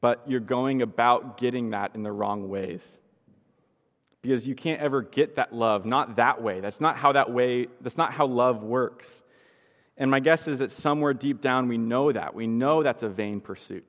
But 0.00 0.22
you're 0.26 0.40
going 0.40 0.82
about 0.82 1.38
getting 1.38 1.70
that 1.70 1.94
in 1.94 2.02
the 2.02 2.10
wrong 2.10 2.48
ways. 2.48 2.82
Because 4.20 4.46
you 4.46 4.54
can't 4.54 4.80
ever 4.80 5.02
get 5.02 5.36
that 5.36 5.54
love, 5.54 5.86
not 5.86 6.16
that 6.16 6.42
way. 6.42 6.60
That's 6.60 6.80
not 6.80 6.96
how 6.96 7.12
that 7.12 7.30
way, 7.30 7.68
that's 7.80 7.96
not 7.96 8.12
how 8.12 8.26
love 8.26 8.62
works. 8.62 9.22
And 9.96 10.10
my 10.10 10.20
guess 10.20 10.48
is 10.48 10.58
that 10.58 10.72
somewhere 10.72 11.14
deep 11.14 11.40
down 11.40 11.68
we 11.68 11.78
know 11.78 12.10
that. 12.10 12.34
We 12.34 12.46
know 12.46 12.82
that's 12.82 13.02
a 13.02 13.08
vain 13.08 13.40
pursuit. 13.40 13.88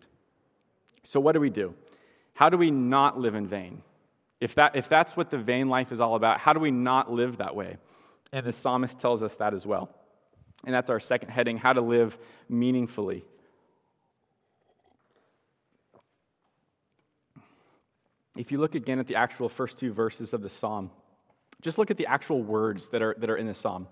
So, 1.04 1.20
what 1.20 1.34
do 1.34 1.40
we 1.40 1.50
do? 1.50 1.74
How 2.34 2.50
do 2.50 2.58
we 2.58 2.70
not 2.72 3.20
live 3.20 3.36
in 3.36 3.48
vain? 3.48 3.82
If, 4.42 4.56
that, 4.56 4.76
if 4.76 4.90
that's 4.90 5.16
what 5.16 5.30
the 5.32 5.38
vain 5.38 5.70
life 5.70 5.92
is 5.92 6.02
all 6.02 6.16
about, 6.16 6.40
how 6.40 6.54
do 6.54 6.60
we 6.60 6.72
not 6.72 7.12
live 7.12 7.38
that 7.38 7.56
way? 7.56 7.78
And 8.32 8.46
the 8.46 8.54
psalmist 8.54 9.00
tells 9.00 9.24
us 9.24 9.36
that 9.38 9.54
as 9.54 9.66
well. 9.66 9.90
And 10.66 10.74
that's 10.74 10.90
our 10.90 11.00
second 11.00 11.30
heading 11.30 11.58
how 11.58 11.74
to 11.74 11.82
live 11.82 12.18
meaningfully. 12.50 13.24
If 18.36 18.52
you 18.52 18.58
look 18.58 18.76
again 18.76 19.00
at 19.00 19.08
the 19.08 19.16
actual 19.16 19.48
first 19.48 19.78
two 19.78 19.94
verses 19.94 20.34
of 20.34 20.42
the 20.42 20.50
psalm, 20.50 20.92
just 21.62 21.78
look 21.78 21.90
at 21.90 21.98
the 21.98 22.08
actual 22.08 22.44
words 22.44 22.90
that 22.90 23.02
are, 23.02 23.16
that 23.20 23.30
are 23.30 23.38
in 23.38 23.48
the 23.48 23.56
psalm. 23.56 23.88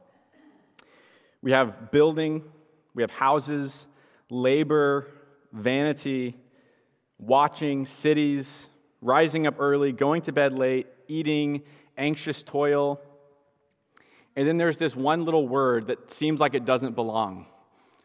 We 1.43 1.51
have 1.51 1.91
building, 1.91 2.41
we 2.95 3.03
have 3.03 3.12
houses, 3.12 3.85
labor, 4.29 5.07
vanity, 5.51 6.38
watching, 7.19 7.85
cities, 7.85 8.67
rising 9.01 9.45
up 9.45 9.55
early, 9.59 9.91
going 9.91 10.21
to 10.21 10.31
bed 10.31 10.53
late, 10.53 10.88
eating, 11.09 11.62
anxious 11.97 12.43
toil. 12.43 13.01
And 14.38 14.47
then 14.47 14.57
there's 14.57 14.77
this 14.77 14.95
one 14.95 15.25
little 15.25 15.45
word 15.45 15.88
that 15.88 16.09
seems 16.12 16.39
like 16.39 16.53
it 16.53 16.63
doesn't 16.63 16.95
belong. 16.95 17.45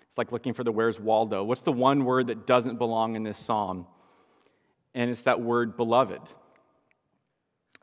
It's 0.09 0.18
like 0.18 0.33
looking 0.33 0.52
for 0.52 0.64
the 0.64 0.73
where's 0.73 0.99
Waldo. 0.99 1.45
What's 1.45 1.62
the 1.62 1.73
one 1.73 2.04
word 2.04 2.26
that 2.26 2.45
doesn't 2.45 2.76
belong 2.76 3.14
in 3.14 3.23
this 3.23 3.38
psalm? 3.38 3.87
And 4.97 5.12
it's 5.12 5.23
that 5.23 5.40
word 5.40 5.76
beloved. 5.76 6.23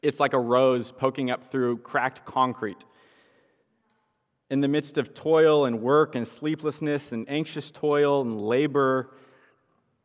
It's 0.01 0.19
like 0.19 0.33
a 0.33 0.39
rose 0.39 0.91
poking 0.91 1.31
up 1.31 1.50
through 1.50 1.77
cracked 1.77 2.25
concrete 2.25 2.83
in 4.50 4.62
the 4.62 4.68
midst 4.68 4.98
of 4.98 5.14
toil 5.14 5.66
and 5.66 5.82
work 5.82 6.16
and 6.16 6.28
sleeplessness 6.28 7.12
and 7.12 7.30
anxious 7.30 7.72
toil 7.72 8.22
and 8.22 8.40
labor, 8.40 9.12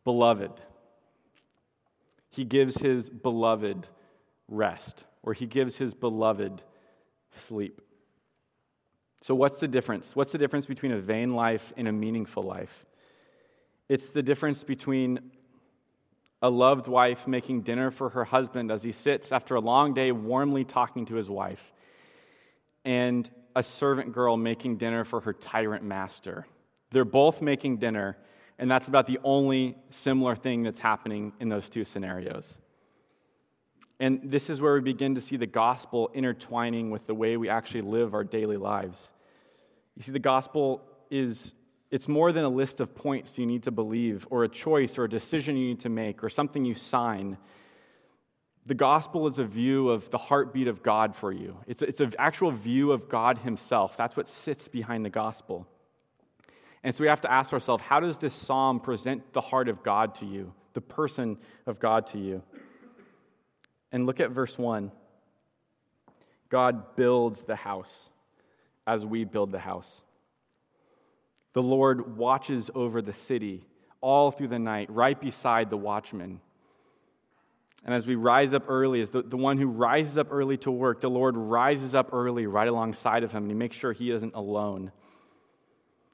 beloved. 0.04 0.52
He 2.30 2.44
gives 2.44 2.76
his 2.76 3.08
beloved 3.08 3.86
rest, 4.48 5.04
or 5.22 5.34
he 5.34 5.46
gives 5.46 5.74
his 5.76 5.94
beloved 5.94 6.62
sleep. 7.32 7.80
So, 9.22 9.34
what's 9.34 9.58
the 9.58 9.68
difference? 9.68 10.16
What's 10.16 10.32
the 10.32 10.38
difference 10.38 10.64
between 10.64 10.92
a 10.92 10.98
vain 10.98 11.34
life 11.34 11.72
and 11.76 11.86
a 11.86 11.92
meaningful 11.92 12.42
life? 12.42 12.86
It's 13.88 14.08
the 14.08 14.22
difference 14.22 14.64
between 14.64 15.18
a 16.40 16.48
loved 16.48 16.86
wife 16.86 17.26
making 17.26 17.62
dinner 17.62 17.90
for 17.90 18.08
her 18.10 18.24
husband 18.24 18.70
as 18.70 18.82
he 18.82 18.92
sits 18.92 19.30
after 19.32 19.56
a 19.56 19.60
long 19.60 19.92
day 19.92 20.10
warmly 20.10 20.64
talking 20.64 21.04
to 21.06 21.16
his 21.16 21.28
wife 21.28 21.60
and 22.84 23.28
a 23.56 23.62
servant 23.62 24.12
girl 24.12 24.36
making 24.36 24.76
dinner 24.76 25.04
for 25.04 25.20
her 25.20 25.32
tyrant 25.32 25.84
master. 25.84 26.46
They're 26.90 27.04
both 27.04 27.40
making 27.40 27.78
dinner, 27.78 28.16
and 28.58 28.70
that's 28.70 28.88
about 28.88 29.06
the 29.06 29.18
only 29.24 29.76
similar 29.90 30.36
thing 30.36 30.62
that's 30.62 30.78
happening 30.78 31.32
in 31.40 31.48
those 31.48 31.68
two 31.68 31.84
scenarios. 31.84 32.58
And 34.00 34.20
this 34.24 34.48
is 34.48 34.60
where 34.60 34.74
we 34.74 34.80
begin 34.80 35.14
to 35.14 35.20
see 35.20 35.36
the 35.36 35.46
gospel 35.46 36.10
intertwining 36.14 36.90
with 36.90 37.06
the 37.06 37.14
way 37.14 37.36
we 37.36 37.48
actually 37.48 37.82
live 37.82 38.14
our 38.14 38.24
daily 38.24 38.56
lives. 38.56 39.08
You 39.96 40.02
see, 40.02 40.12
the 40.12 40.18
gospel 40.18 40.82
is 41.10 41.52
it's 41.90 42.06
more 42.06 42.32
than 42.32 42.44
a 42.44 42.48
list 42.48 42.80
of 42.80 42.94
points 42.94 43.36
you 43.36 43.46
need 43.46 43.64
to 43.64 43.70
believe, 43.70 44.26
or 44.30 44.44
a 44.44 44.48
choice, 44.48 44.96
or 44.96 45.04
a 45.04 45.08
decision 45.08 45.56
you 45.56 45.68
need 45.68 45.80
to 45.80 45.88
make, 45.88 46.22
or 46.22 46.30
something 46.30 46.64
you 46.64 46.74
sign. 46.74 47.36
The 48.70 48.76
gospel 48.76 49.26
is 49.26 49.40
a 49.40 49.44
view 49.44 49.88
of 49.88 50.08
the 50.12 50.18
heartbeat 50.18 50.68
of 50.68 50.80
God 50.80 51.16
for 51.16 51.32
you. 51.32 51.56
It's, 51.66 51.82
it's 51.82 51.98
an 51.98 52.14
actual 52.20 52.52
view 52.52 52.92
of 52.92 53.08
God 53.08 53.36
Himself. 53.38 53.96
That's 53.96 54.16
what 54.16 54.28
sits 54.28 54.68
behind 54.68 55.04
the 55.04 55.10
gospel. 55.10 55.66
And 56.84 56.94
so 56.94 57.02
we 57.02 57.08
have 57.08 57.20
to 57.22 57.32
ask 57.32 57.52
ourselves 57.52 57.82
how 57.82 57.98
does 57.98 58.16
this 58.16 58.32
psalm 58.32 58.78
present 58.78 59.32
the 59.32 59.40
heart 59.40 59.68
of 59.68 59.82
God 59.82 60.14
to 60.20 60.24
you, 60.24 60.52
the 60.74 60.80
person 60.80 61.36
of 61.66 61.80
God 61.80 62.06
to 62.12 62.18
you? 62.18 62.44
And 63.90 64.06
look 64.06 64.20
at 64.20 64.30
verse 64.30 64.56
1. 64.56 64.92
God 66.48 66.94
builds 66.94 67.42
the 67.42 67.56
house 67.56 68.04
as 68.86 69.04
we 69.04 69.24
build 69.24 69.50
the 69.50 69.58
house. 69.58 70.00
The 71.54 71.62
Lord 71.62 72.16
watches 72.16 72.70
over 72.72 73.02
the 73.02 73.14
city 73.14 73.66
all 74.00 74.30
through 74.30 74.46
the 74.46 74.60
night, 74.60 74.88
right 74.92 75.20
beside 75.20 75.70
the 75.70 75.76
watchman. 75.76 76.40
And 77.84 77.94
as 77.94 78.06
we 78.06 78.14
rise 78.14 78.52
up 78.52 78.64
early, 78.68 79.00
as 79.00 79.10
the, 79.10 79.22
the 79.22 79.36
one 79.36 79.56
who 79.56 79.66
rises 79.66 80.18
up 80.18 80.28
early 80.30 80.58
to 80.58 80.70
work, 80.70 81.00
the 81.00 81.08
Lord 81.08 81.36
rises 81.36 81.94
up 81.94 82.12
early 82.12 82.46
right 82.46 82.68
alongside 82.68 83.22
of 83.22 83.32
him 83.32 83.44
and 83.44 83.50
he 83.50 83.56
makes 83.56 83.76
sure 83.76 83.92
he 83.92 84.10
isn't 84.10 84.34
alone. 84.34 84.92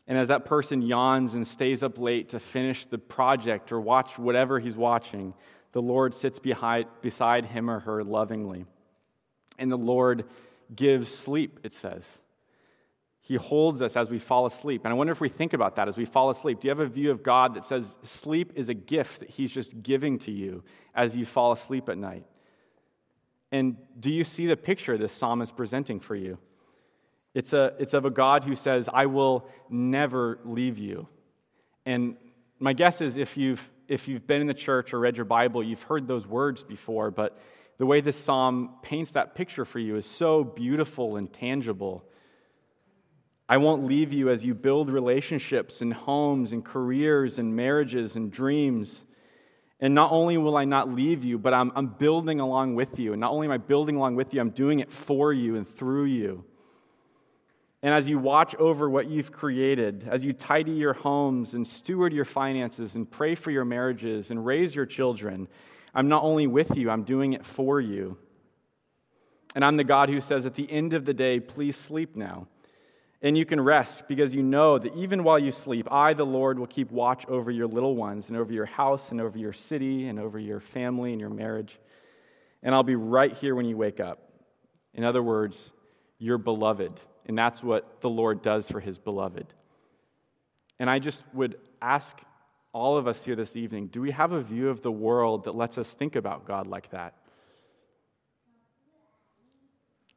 And 0.07 0.17
as 0.17 0.29
that 0.29 0.45
person 0.45 0.83
yawns 0.83 1.35
and 1.35 1.47
stays 1.47 1.83
up 1.83 1.99
late 1.99 2.29
to 2.31 2.39
finish 2.39 2.87
the 2.87 2.99
project 2.99 3.73
or 3.73 3.81
watch 3.81 4.19
whatever 4.19 4.61
he's 4.61 4.77
watching, 4.77 5.35
the 5.73 5.83
Lord 5.83 6.15
sits 6.15 6.39
behind, 6.39 6.87
beside 7.03 7.45
him 7.45 7.69
or 7.69 7.81
her 7.81 8.05
lovingly. 8.05 8.65
And 9.59 9.71
the 9.71 9.77
Lord 9.77 10.25
gives 10.75 11.09
sleep, 11.09 11.61
it 11.65 11.73
says. 11.73 12.05
He 13.27 13.35
holds 13.35 13.83
us 13.83 13.97
as 13.97 14.09
we 14.09 14.21
fall 14.21 14.47
asleep. 14.47 14.83
And 14.85 14.93
I 14.93 14.97
wonder 14.97 15.13
if 15.13 15.21
we 15.21 15.29
think 15.29 15.53
about 15.53 15.75
that 15.75 15.89
as 15.89 15.97
we 15.97 16.05
fall 16.05 16.31
asleep. 16.31 16.61
Do 16.61 16.69
you 16.69 16.71
have 16.71 16.79
a 16.79 16.87
view 16.87 17.11
of 17.11 17.25
God 17.25 17.55
that 17.55 17.65
says 17.65 17.97
sleep 18.05 18.53
is 18.55 18.69
a 18.69 18.75
gift 18.75 19.19
that 19.19 19.29
He's 19.29 19.51
just 19.51 19.83
giving 19.83 20.21
to 20.21 20.31
you 20.31 20.63
as 20.95 21.17
you 21.17 21.27
fall 21.27 21.51
asleep 21.51 21.89
at 21.89 21.99
night? 21.99 22.25
And 23.51 23.79
do 23.99 24.13
you 24.13 24.23
see 24.23 24.47
the 24.47 24.57
picture 24.57 24.97
this 24.97 25.13
psalm 25.13 25.43
is 25.43 25.51
presenting 25.51 25.99
for 25.99 26.15
you? 26.15 26.39
It's, 27.35 27.53
a, 27.53 27.73
it's 27.81 27.95
of 27.95 28.05
a 28.05 28.11
God 28.11 28.45
who 28.45 28.55
says, 28.55 28.89
I 28.93 29.07
will 29.07 29.49
never 29.69 30.39
leave 30.45 30.79
you. 30.79 31.09
And 31.85 32.17
my 32.61 32.75
guess 32.75 33.01
is 33.01 33.17
if 33.17 33.37
you've, 33.37 33.61
if 33.89 34.07
you've 34.07 34.29
been 34.29 34.41
in 34.41 34.47
the 34.47 34.55
church 34.55 34.95
or 34.95 35.01
read 35.01 35.17
your 35.17 35.25
Bible, 35.25 35.65
you've 35.65 35.83
heard 35.83 36.07
those 36.07 36.29
words 36.29 36.63
before, 36.63 37.11
but 37.11 37.41
the 37.79 37.87
way 37.87 38.01
this 38.01 38.17
psalm 38.17 38.77
paints 38.83 39.11
that 39.13 39.35
picture 39.35 39.65
for 39.65 39.81
you 39.81 39.97
is 39.97 40.07
so 40.07 40.45
beautiful 40.45 41.17
and 41.17 41.33
tangible. 41.33 42.05
I 43.49 43.59
won't 43.59 43.85
leave 43.85 44.13
you 44.13 44.31
as 44.31 44.45
you 44.45 44.55
build 44.55 44.91
relationships 44.91 45.81
and 45.81 45.93
homes 45.93 46.53
and 46.53 46.65
careers 46.65 47.39
and 47.39 47.55
marriages 47.55 48.17
and 48.17 48.31
dreams. 48.33 49.05
And 49.79 49.95
not 49.95 50.11
only 50.11 50.37
will 50.37 50.57
I 50.57 50.65
not 50.65 50.93
leave 50.93 51.23
you, 51.23 51.39
but 51.39 51.55
I'm, 51.55 51.71
I'm 51.77 51.87
building 51.87 52.41
along 52.41 52.75
with 52.75 52.99
you. 52.99 53.13
And 53.13 53.21
not 53.21 53.31
only 53.31 53.47
am 53.47 53.53
I 53.53 53.59
building 53.59 53.97
along 53.97 54.17
with 54.17 54.35
you, 54.35 54.41
I'm 54.41 54.51
doing 54.51 54.81
it 54.81 54.91
for 54.91 55.33
you 55.33 55.57
and 55.57 55.69
through 55.77 56.07
you. 56.07 56.45
And 57.83 57.95
as 57.95 58.09
you 58.09 58.19
watch 58.19 58.55
over 58.57 58.91
what 58.91 59.09
you've 59.09 59.31
created, 59.31 60.09
as 60.11 60.25
you 60.25 60.33
tidy 60.33 60.73
your 60.73 60.95
homes 60.95 61.55
and 61.55 61.65
steward 61.65 62.13
your 62.13 62.25
finances 62.25 62.97
and 62.97 63.09
pray 63.09 63.37
for 63.37 63.53
your 63.53 63.65
marriages 63.65 64.31
and 64.31 64.45
raise 64.45 64.75
your 64.75 64.87
children, 64.87 65.47
I'm 65.95 66.09
not 66.09 66.25
only 66.25 66.49
with 66.49 66.75
you, 66.75 66.91
I'm 66.91 67.05
doing 67.05 67.35
it 67.35 67.47
for 67.47 67.81
you. 67.81 68.17
And 69.55 69.65
I'm 69.65 69.77
the 69.77 69.85
God 69.85 70.09
who 70.09 70.21
says 70.21 70.47
at 70.47 70.55
the 70.55 70.71
end 70.71 70.95
of 70.95 71.05
the 71.05 71.15
day, 71.15 71.39
please 71.39 71.77
sleep 71.77 72.17
now. 72.17 72.49
And 73.23 73.37
you 73.37 73.47
can 73.47 73.61
rest 73.61 74.07
because 74.09 74.35
you 74.35 74.43
know 74.43 74.79
that 74.79 74.95
even 74.95 75.25
while 75.25 75.39
you 75.39 75.51
sleep, 75.51 75.91
I, 75.91 76.13
the 76.13 76.27
Lord, 76.27 76.59
will 76.59 76.67
keep 76.67 76.91
watch 76.91 77.25
over 77.27 77.51
your 77.51 77.67
little 77.67 77.97
ones 77.97 78.29
and 78.29 78.37
over 78.37 78.53
your 78.53 78.67
house 78.67 79.11
and 79.11 79.21
over 79.21 79.39
your 79.39 79.55
city 79.55 80.09
and 80.09 80.19
over 80.19 80.39
your 80.39 80.61
family 80.61 81.13
and 81.13 81.21
your 81.21 81.31
marriage. 81.31 81.79
And 82.63 82.75
I'll 82.75 82.83
be 82.83 82.97
right 82.97 83.35
here 83.35 83.55
when 83.55 83.67
you 83.67 83.77
wake 83.77 84.01
up. 84.01 84.19
In 84.93 85.03
other 85.03 85.23
words, 85.23 85.71
you're 86.19 86.39
beloved. 86.39 86.93
And 87.27 87.37
that's 87.37 87.63
what 87.63 88.01
the 88.03 88.09
Lord 88.09 88.43
does 88.43 88.69
for 88.69 88.81
his 88.81 88.99
beloved. 88.99 89.47
And 90.79 90.91
I 90.91 90.99
just 90.99 91.23
would 91.33 91.57
ask 91.81 92.17
all 92.73 92.99
of 92.99 93.07
us 93.07 93.25
here 93.25 93.37
this 93.37 93.57
evening 93.57 93.87
do 93.87 94.03
we 94.03 94.11
have 94.11 94.33
a 94.33 94.43
view 94.43 94.69
of 94.69 94.83
the 94.83 94.93
world 94.93 95.45
that 95.45 95.55
lets 95.55 95.79
us 95.79 95.91
think 95.91 96.17
about 96.17 96.47
God 96.47 96.67
like 96.67 96.91
that? 96.91 97.15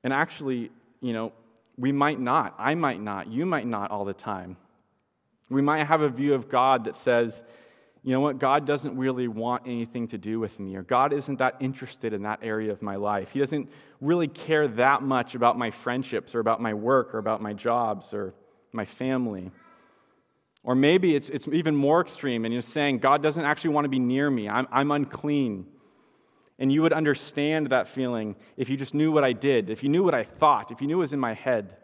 And 0.03 0.13
actually, 0.13 0.71
you 1.01 1.13
know, 1.13 1.33
we 1.79 1.93
might 1.93 2.19
not. 2.19 2.53
I 2.59 2.75
might 2.75 3.01
not. 3.01 3.31
You 3.31 3.45
might 3.45 3.65
not 3.65 3.89
all 3.89 4.03
the 4.03 4.13
time. 4.13 4.57
We 5.49 5.61
might 5.61 5.87
have 5.87 6.01
a 6.01 6.09
view 6.09 6.33
of 6.33 6.49
God 6.49 6.85
that 6.85 6.97
says, 6.97 7.41
you 8.03 8.13
know 8.13 8.19
what, 8.19 8.37
God 8.37 8.67
doesn't 8.67 8.97
really 8.97 9.27
want 9.27 9.63
anything 9.65 10.07
to 10.09 10.17
do 10.17 10.39
with 10.39 10.57
me, 10.59 10.75
or 10.75 10.83
God 10.83 11.11
isn't 11.13 11.39
that 11.39 11.55
interested 11.59 12.13
in 12.13 12.23
that 12.23 12.39
area 12.41 12.71
of 12.71 12.81
my 12.81 12.95
life. 12.95 13.31
He 13.31 13.39
doesn't 13.39 13.69
really 13.99 14.27
care 14.27 14.67
that 14.67 15.01
much 15.01 15.35
about 15.35 15.57
my 15.57 15.71
friendships, 15.71 16.35
or 16.35 16.39
about 16.39 16.61
my 16.61 16.73
work, 16.73 17.13
or 17.13 17.17
about 17.17 17.41
my 17.41 17.53
jobs, 17.53 18.13
or 18.13 18.33
my 18.71 18.85
family. 18.85 19.51
Or 20.63 20.75
maybe 20.75 21.15
it's, 21.15 21.29
it's 21.29 21.47
even 21.47 21.75
more 21.75 22.01
extreme, 22.01 22.45
and 22.45 22.53
you're 22.53 22.61
saying, 22.61 22.99
God 22.99 23.23
doesn't 23.23 23.43
actually 23.43 23.71
want 23.71 23.85
to 23.85 23.89
be 23.89 23.99
near 23.99 24.29
me, 24.29 24.47
I'm, 24.47 24.67
I'm 24.71 24.91
unclean. 24.91 25.65
And 26.59 26.71
you 26.71 26.81
would 26.81 26.91
understand 26.91 27.67
that 27.67 27.87
feeling 27.87 28.35
if 28.57 28.67
you 28.67 28.75
just 28.75 28.93
knew 28.93 29.13
what 29.13 29.23
I 29.23 29.31
did, 29.31 29.69
if 29.69 29.81
you 29.81 29.87
knew 29.87 30.03
what 30.03 30.13
I 30.13 30.25
thought, 30.25 30.71
if 30.71 30.81
you 30.81 30.87
knew 30.87 30.97
what 30.97 31.03
was 31.03 31.13
in 31.13 31.19
my 31.19 31.33
head. 31.33 31.77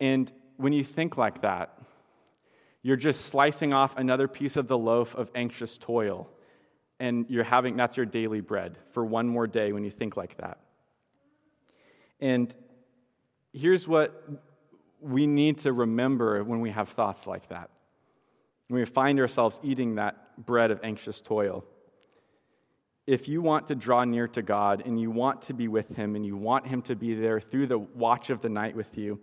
And 0.00 0.30
when 0.56 0.72
you 0.72 0.82
think 0.82 1.16
like 1.16 1.40
that, 1.42 1.78
you're 2.82 2.96
just 2.96 3.26
slicing 3.26 3.72
off 3.72 3.96
another 3.96 4.26
piece 4.26 4.56
of 4.56 4.66
the 4.66 4.76
loaf 4.76 5.14
of 5.14 5.30
anxious 5.36 5.78
toil. 5.78 6.28
And 6.98 7.26
you're 7.28 7.44
having 7.44 7.76
that's 7.76 7.96
your 7.96 8.06
daily 8.06 8.40
bread 8.40 8.76
for 8.92 9.04
one 9.04 9.28
more 9.28 9.46
day 9.46 9.72
when 9.72 9.84
you 9.84 9.90
think 9.90 10.16
like 10.16 10.36
that. 10.38 10.58
And 12.20 12.52
here's 13.52 13.86
what 13.86 14.28
we 15.00 15.28
need 15.28 15.58
to 15.60 15.72
remember 15.72 16.42
when 16.42 16.60
we 16.60 16.70
have 16.70 16.88
thoughts 16.88 17.26
like 17.26 17.48
that. 17.50 17.70
When 18.66 18.80
we 18.80 18.84
find 18.84 19.20
ourselves 19.20 19.60
eating 19.62 19.94
that 19.94 20.44
bread 20.44 20.72
of 20.72 20.80
anxious 20.82 21.20
toil 21.20 21.64
if 23.06 23.28
you 23.28 23.40
want 23.40 23.68
to 23.68 23.74
draw 23.74 24.04
near 24.04 24.26
to 24.28 24.42
God 24.42 24.82
and 24.84 25.00
you 25.00 25.10
want 25.10 25.42
to 25.42 25.54
be 25.54 25.68
with 25.68 25.88
Him 25.94 26.16
and 26.16 26.26
you 26.26 26.36
want 26.36 26.66
Him 26.66 26.82
to 26.82 26.96
be 26.96 27.14
there 27.14 27.40
through 27.40 27.68
the 27.68 27.78
watch 27.78 28.30
of 28.30 28.42
the 28.42 28.48
night 28.48 28.74
with 28.74 28.98
you, 28.98 29.20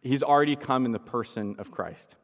He's 0.00 0.22
already 0.22 0.54
come 0.54 0.86
in 0.86 0.92
the 0.92 1.00
person 1.00 1.56
of 1.58 1.70
Christ. 1.72 2.14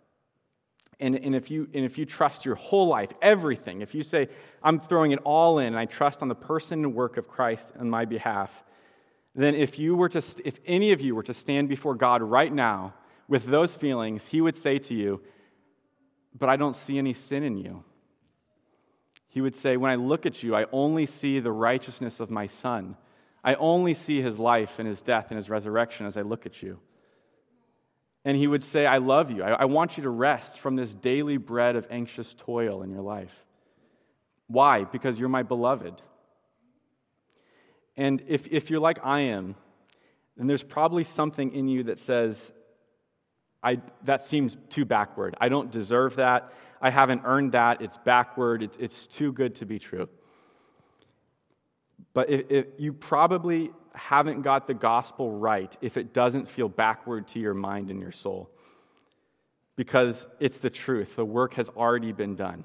And, 1.00 1.16
and, 1.16 1.34
if 1.34 1.50
you, 1.50 1.66
and 1.74 1.84
if 1.84 1.98
you 1.98 2.06
trust 2.06 2.44
your 2.44 2.54
whole 2.54 2.86
life, 2.86 3.10
everything, 3.20 3.80
if 3.80 3.92
you 3.92 4.04
say, 4.04 4.28
I'm 4.62 4.78
throwing 4.78 5.10
it 5.10 5.18
all 5.24 5.58
in 5.58 5.66
and 5.66 5.78
I 5.78 5.86
trust 5.86 6.22
on 6.22 6.28
the 6.28 6.34
person 6.36 6.84
and 6.84 6.94
work 6.94 7.16
of 7.16 7.26
Christ 7.26 7.66
on 7.80 7.90
my 7.90 8.04
behalf, 8.04 8.50
then 9.34 9.56
if 9.56 9.80
you 9.80 9.96
were 9.96 10.08
to, 10.10 10.22
if 10.44 10.60
any 10.64 10.92
of 10.92 11.00
you 11.00 11.16
were 11.16 11.24
to 11.24 11.34
stand 11.34 11.68
before 11.68 11.96
God 11.96 12.22
right 12.22 12.52
now 12.52 12.94
with 13.26 13.44
those 13.44 13.74
feelings, 13.74 14.24
He 14.26 14.40
would 14.40 14.56
say 14.56 14.78
to 14.78 14.94
you, 14.94 15.20
But 16.38 16.48
I 16.48 16.54
don't 16.54 16.76
see 16.76 16.98
any 16.98 17.14
sin 17.14 17.42
in 17.42 17.56
you. 17.56 17.82
He 19.32 19.40
would 19.40 19.56
say, 19.56 19.78
When 19.78 19.90
I 19.90 19.94
look 19.94 20.26
at 20.26 20.42
you, 20.42 20.54
I 20.54 20.66
only 20.72 21.06
see 21.06 21.40
the 21.40 21.50
righteousness 21.50 22.20
of 22.20 22.30
my 22.30 22.48
Son. 22.48 22.96
I 23.42 23.54
only 23.54 23.94
see 23.94 24.20
his 24.20 24.38
life 24.38 24.78
and 24.78 24.86
his 24.86 25.00
death 25.00 25.28
and 25.30 25.38
his 25.38 25.48
resurrection 25.48 26.04
as 26.04 26.18
I 26.18 26.20
look 26.20 26.44
at 26.44 26.62
you. 26.62 26.78
And 28.26 28.36
he 28.36 28.46
would 28.46 28.62
say, 28.62 28.84
I 28.84 28.98
love 28.98 29.30
you. 29.30 29.42
I, 29.42 29.64
want 29.64 29.96
you 29.96 30.04
to 30.04 30.10
rest 30.10 30.60
from 30.60 30.76
this 30.76 30.92
daily 30.92 31.38
bread 31.38 31.74
of 31.74 31.86
anxious 31.90 32.36
toil 32.38 32.82
in 32.82 32.90
your 32.90 33.00
life. 33.00 33.32
Why? 34.46 34.84
Because 34.84 35.18
you're 35.18 35.30
my 35.30 35.42
beloved. 35.42 35.94
And 37.96 38.22
if, 38.28 38.46
if 38.48 38.70
you're 38.70 38.80
like 38.80 38.98
I 39.02 39.20
am, 39.20 39.56
then 40.36 40.46
there's 40.46 40.62
probably 40.62 41.04
something 41.04 41.52
in 41.52 41.66
you 41.66 41.84
that 41.84 41.98
says, 41.98 42.52
I, 43.62 43.80
that 44.04 44.24
seems 44.24 44.56
too 44.68 44.84
backward. 44.84 45.36
I 45.40 45.48
don't 45.48 45.72
deserve 45.72 46.16
that. 46.16 46.52
I 46.82 46.90
haven't 46.90 47.22
earned 47.24 47.52
that. 47.52 47.80
It's 47.80 47.96
backward. 47.96 48.62
It, 48.62 48.74
it's 48.78 49.06
too 49.06 49.32
good 49.32 49.54
to 49.56 49.64
be 49.64 49.78
true. 49.78 50.08
But 52.12 52.28
if, 52.28 52.50
if 52.50 52.66
you 52.76 52.92
probably 52.92 53.70
haven't 53.94 54.42
got 54.42 54.66
the 54.66 54.74
gospel 54.74 55.30
right 55.30 55.74
if 55.80 55.96
it 55.96 56.12
doesn't 56.12 56.48
feel 56.48 56.68
backward 56.68 57.28
to 57.28 57.38
your 57.38 57.54
mind 57.54 57.90
and 57.90 58.00
your 58.00 58.12
soul. 58.12 58.50
Because 59.76 60.26
it's 60.40 60.58
the 60.58 60.70
truth. 60.70 61.16
The 61.16 61.24
work 61.24 61.54
has 61.54 61.68
already 61.70 62.12
been 62.12 62.36
done. 62.36 62.64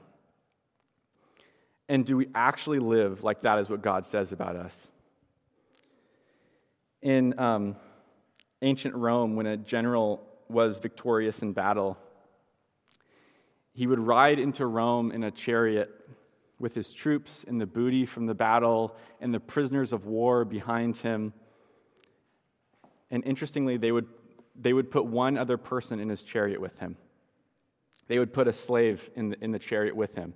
And 1.90 2.06
do 2.06 2.18
we 2.18 2.28
actually 2.36 2.80
live 2.80 3.24
like 3.24 3.42
that 3.42 3.60
is 3.60 3.70
what 3.70 3.82
God 3.82 4.06
says 4.06 4.32
about 4.32 4.56
us? 4.56 4.76
In 7.02 7.38
um, 7.40 7.76
ancient 8.62 8.94
Rome, 8.96 9.36
when 9.36 9.46
a 9.46 9.56
general 9.56 10.22
was 10.50 10.80
victorious 10.80 11.40
in 11.40 11.54
battle, 11.54 11.98
he 13.78 13.86
would 13.86 14.00
ride 14.00 14.40
into 14.40 14.66
Rome 14.66 15.12
in 15.12 15.26
a 15.26 15.30
chariot 15.30 15.94
with 16.58 16.74
his 16.74 16.92
troops 16.92 17.46
and 17.48 17.62
the 17.62 17.66
booty 17.68 18.08
from 18.08 18.26
the 18.26 18.34
battle 18.34 18.96
and 19.22 19.32
the 19.32 19.40
prisoners 19.40 19.94
of 19.94 20.08
war 20.08 20.44
behind 20.44 20.98
him. 20.98 21.32
And 23.12 23.24
interestingly, 23.24 23.78
they 23.78 23.92
would, 23.92 24.08
they 24.60 24.74
would 24.74 24.90
put 24.90 25.06
one 25.06 25.38
other 25.38 25.58
person 25.58 26.00
in 26.00 26.10
his 26.10 26.24
chariot 26.24 26.60
with 26.60 26.76
him. 26.80 26.98
They 28.08 28.18
would 28.18 28.34
put 28.34 28.48
a 28.48 28.54
slave 28.54 29.08
in 29.16 29.30
the, 29.30 29.44
in 29.44 29.52
the 29.52 29.60
chariot 29.60 29.96
with 29.96 30.16
him. 30.16 30.34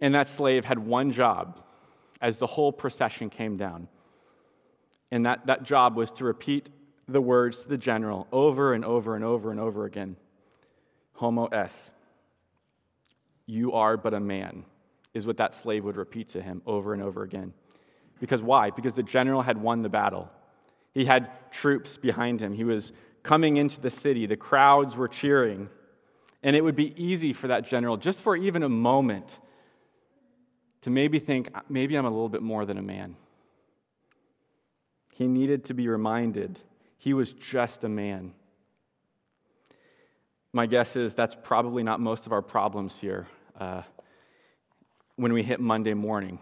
And 0.00 0.14
that 0.14 0.26
slave 0.26 0.64
had 0.64 0.78
one 0.78 1.12
job 1.12 1.60
as 2.22 2.38
the 2.38 2.46
whole 2.46 2.72
procession 2.72 3.28
came 3.28 3.58
down. 3.58 3.88
And 5.10 5.26
that, 5.26 5.44
that 5.48 5.64
job 5.64 5.96
was 5.96 6.10
to 6.12 6.24
repeat 6.24 6.70
the 7.08 7.20
words 7.20 7.58
to 7.58 7.68
the 7.68 7.76
general 7.76 8.26
over 8.32 8.72
and 8.72 8.86
over 8.86 9.16
and 9.16 9.22
over 9.22 9.50
and 9.50 9.60
over 9.60 9.84
again 9.84 10.16
Homo 11.12 11.48
est. 11.48 11.90
You 13.46 13.72
are 13.72 13.96
but 13.96 14.12
a 14.12 14.20
man, 14.20 14.64
is 15.14 15.26
what 15.26 15.36
that 15.36 15.54
slave 15.54 15.84
would 15.84 15.96
repeat 15.96 16.30
to 16.30 16.42
him 16.42 16.62
over 16.66 16.92
and 16.92 17.02
over 17.02 17.22
again. 17.22 17.52
Because 18.20 18.42
why? 18.42 18.70
Because 18.70 18.94
the 18.94 19.02
general 19.02 19.42
had 19.42 19.56
won 19.56 19.82
the 19.82 19.88
battle. 19.88 20.28
He 20.92 21.04
had 21.04 21.30
troops 21.52 21.96
behind 21.96 22.40
him. 22.40 22.52
He 22.52 22.64
was 22.64 22.92
coming 23.22 23.56
into 23.56 23.80
the 23.80 23.90
city. 23.90 24.26
The 24.26 24.36
crowds 24.36 24.96
were 24.96 25.08
cheering. 25.08 25.68
And 26.42 26.56
it 26.56 26.62
would 26.62 26.76
be 26.76 26.94
easy 27.02 27.32
for 27.32 27.48
that 27.48 27.66
general, 27.66 27.96
just 27.96 28.20
for 28.20 28.36
even 28.36 28.62
a 28.62 28.68
moment, 28.68 29.28
to 30.82 30.90
maybe 30.90 31.18
think, 31.18 31.50
maybe 31.68 31.96
I'm 31.96 32.04
a 32.04 32.10
little 32.10 32.28
bit 32.28 32.42
more 32.42 32.64
than 32.64 32.78
a 32.78 32.82
man. 32.82 33.16
He 35.12 35.26
needed 35.26 35.66
to 35.66 35.74
be 35.74 35.88
reminded 35.88 36.58
he 36.98 37.14
was 37.14 37.32
just 37.32 37.84
a 37.84 37.88
man. 37.88 38.32
My 40.52 40.66
guess 40.66 40.96
is 40.96 41.14
that's 41.14 41.36
probably 41.42 41.82
not 41.82 42.00
most 42.00 42.26
of 42.26 42.32
our 42.32 42.42
problems 42.42 42.98
here 42.98 43.26
uh, 43.58 43.82
when 45.16 45.32
we 45.32 45.42
hit 45.42 45.60
Monday 45.60 45.94
morning. 45.94 46.38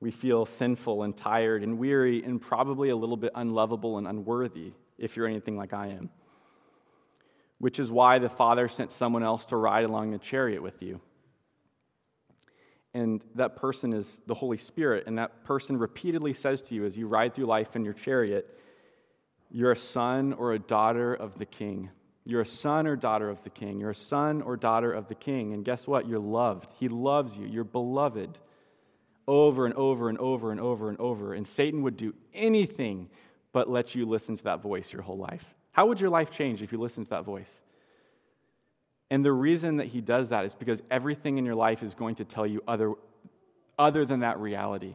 We 0.00 0.10
feel 0.10 0.46
sinful 0.46 1.02
and 1.02 1.14
tired 1.14 1.62
and 1.62 1.78
weary 1.78 2.24
and 2.24 2.40
probably 2.40 2.88
a 2.88 2.96
little 2.96 3.18
bit 3.18 3.32
unlovable 3.34 3.98
and 3.98 4.06
unworthy 4.06 4.72
if 4.98 5.16
you're 5.16 5.26
anything 5.26 5.56
like 5.56 5.74
I 5.74 5.88
am. 5.88 6.08
Which 7.58 7.78
is 7.78 7.90
why 7.90 8.18
the 8.18 8.30
Father 8.30 8.68
sent 8.68 8.92
someone 8.92 9.22
else 9.22 9.44
to 9.46 9.56
ride 9.56 9.84
along 9.84 10.12
the 10.12 10.18
chariot 10.18 10.62
with 10.62 10.80
you. 10.80 11.00
And 12.94 13.22
that 13.34 13.56
person 13.56 13.92
is 13.92 14.20
the 14.26 14.34
Holy 14.34 14.56
Spirit, 14.56 15.04
and 15.06 15.18
that 15.18 15.44
person 15.44 15.76
repeatedly 15.76 16.32
says 16.32 16.62
to 16.62 16.74
you 16.74 16.86
as 16.86 16.96
you 16.96 17.06
ride 17.06 17.34
through 17.34 17.46
life 17.46 17.76
in 17.76 17.84
your 17.84 17.94
chariot, 17.94 18.58
You're 19.50 19.72
a 19.72 19.76
son 19.76 20.32
or 20.32 20.54
a 20.54 20.58
daughter 20.58 21.14
of 21.14 21.38
the 21.38 21.46
King. 21.46 21.90
You're 22.24 22.42
a 22.42 22.46
son 22.46 22.86
or 22.86 22.96
daughter 22.96 23.28
of 23.30 23.42
the 23.42 23.50
King. 23.50 23.80
You're 23.80 23.90
a 23.90 23.94
son 23.94 24.42
or 24.42 24.56
daughter 24.56 24.92
of 24.92 25.08
the 25.08 25.14
King. 25.14 25.54
And 25.54 25.64
guess 25.64 25.86
what? 25.86 26.06
You're 26.06 26.18
loved. 26.18 26.68
He 26.78 26.88
loves 26.88 27.36
you. 27.36 27.46
You're 27.46 27.64
beloved 27.64 28.38
over 29.26 29.64
and 29.64 29.74
over 29.74 30.08
and 30.08 30.18
over 30.18 30.50
and 30.50 30.60
over 30.60 30.88
and 30.88 30.98
over. 31.00 31.34
And 31.34 31.46
Satan 31.46 31.82
would 31.82 31.96
do 31.96 32.14
anything 32.34 33.08
but 33.52 33.70
let 33.70 33.94
you 33.94 34.06
listen 34.06 34.36
to 34.36 34.44
that 34.44 34.62
voice 34.62 34.92
your 34.92 35.02
whole 35.02 35.18
life. 35.18 35.44
How 35.72 35.86
would 35.86 36.00
your 36.00 36.10
life 36.10 36.30
change 36.30 36.62
if 36.62 36.72
you 36.72 36.78
listened 36.78 37.06
to 37.06 37.10
that 37.10 37.24
voice? 37.24 37.52
And 39.10 39.24
the 39.24 39.32
reason 39.32 39.78
that 39.78 39.88
he 39.88 40.00
does 40.00 40.28
that 40.28 40.44
is 40.44 40.54
because 40.54 40.80
everything 40.90 41.38
in 41.38 41.44
your 41.44 41.54
life 41.54 41.82
is 41.82 41.94
going 41.94 42.16
to 42.16 42.24
tell 42.24 42.46
you 42.46 42.62
other, 42.66 42.92
other 43.78 44.04
than 44.04 44.20
that 44.20 44.38
reality. 44.38 44.94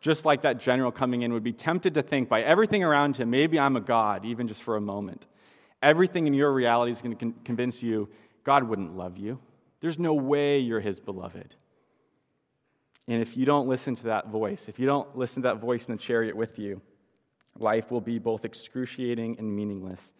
Just 0.00 0.24
like 0.24 0.42
that 0.42 0.58
general 0.58 0.90
coming 0.90 1.22
in 1.22 1.32
would 1.32 1.44
be 1.44 1.52
tempted 1.52 1.94
to 1.94 2.02
think 2.02 2.28
by 2.28 2.42
everything 2.42 2.82
around 2.82 3.16
him, 3.16 3.30
maybe 3.30 3.58
I'm 3.58 3.76
a 3.76 3.80
God, 3.80 4.24
even 4.24 4.48
just 4.48 4.62
for 4.62 4.76
a 4.76 4.80
moment. 4.80 5.24
Everything 5.82 6.26
in 6.26 6.34
your 6.34 6.52
reality 6.52 6.92
is 6.92 7.00
going 7.00 7.16
to 7.16 7.18
con- 7.18 7.34
convince 7.44 7.82
you 7.82 8.08
God 8.44 8.64
wouldn't 8.64 8.96
love 8.96 9.16
you. 9.16 9.38
There's 9.80 9.98
no 9.98 10.14
way 10.14 10.58
you're 10.58 10.80
his 10.80 11.00
beloved. 11.00 11.54
And 13.08 13.22
if 13.22 13.36
you 13.36 13.44
don't 13.44 13.68
listen 13.68 13.96
to 13.96 14.04
that 14.04 14.28
voice, 14.28 14.64
if 14.68 14.78
you 14.78 14.86
don't 14.86 15.16
listen 15.16 15.42
to 15.42 15.48
that 15.48 15.60
voice 15.60 15.84
in 15.86 15.96
the 15.96 16.02
chariot 16.02 16.36
with 16.36 16.58
you, 16.58 16.80
life 17.58 17.90
will 17.90 18.00
be 18.00 18.18
both 18.18 18.44
excruciating 18.44 19.36
and 19.38 19.54
meaningless. 19.54 20.12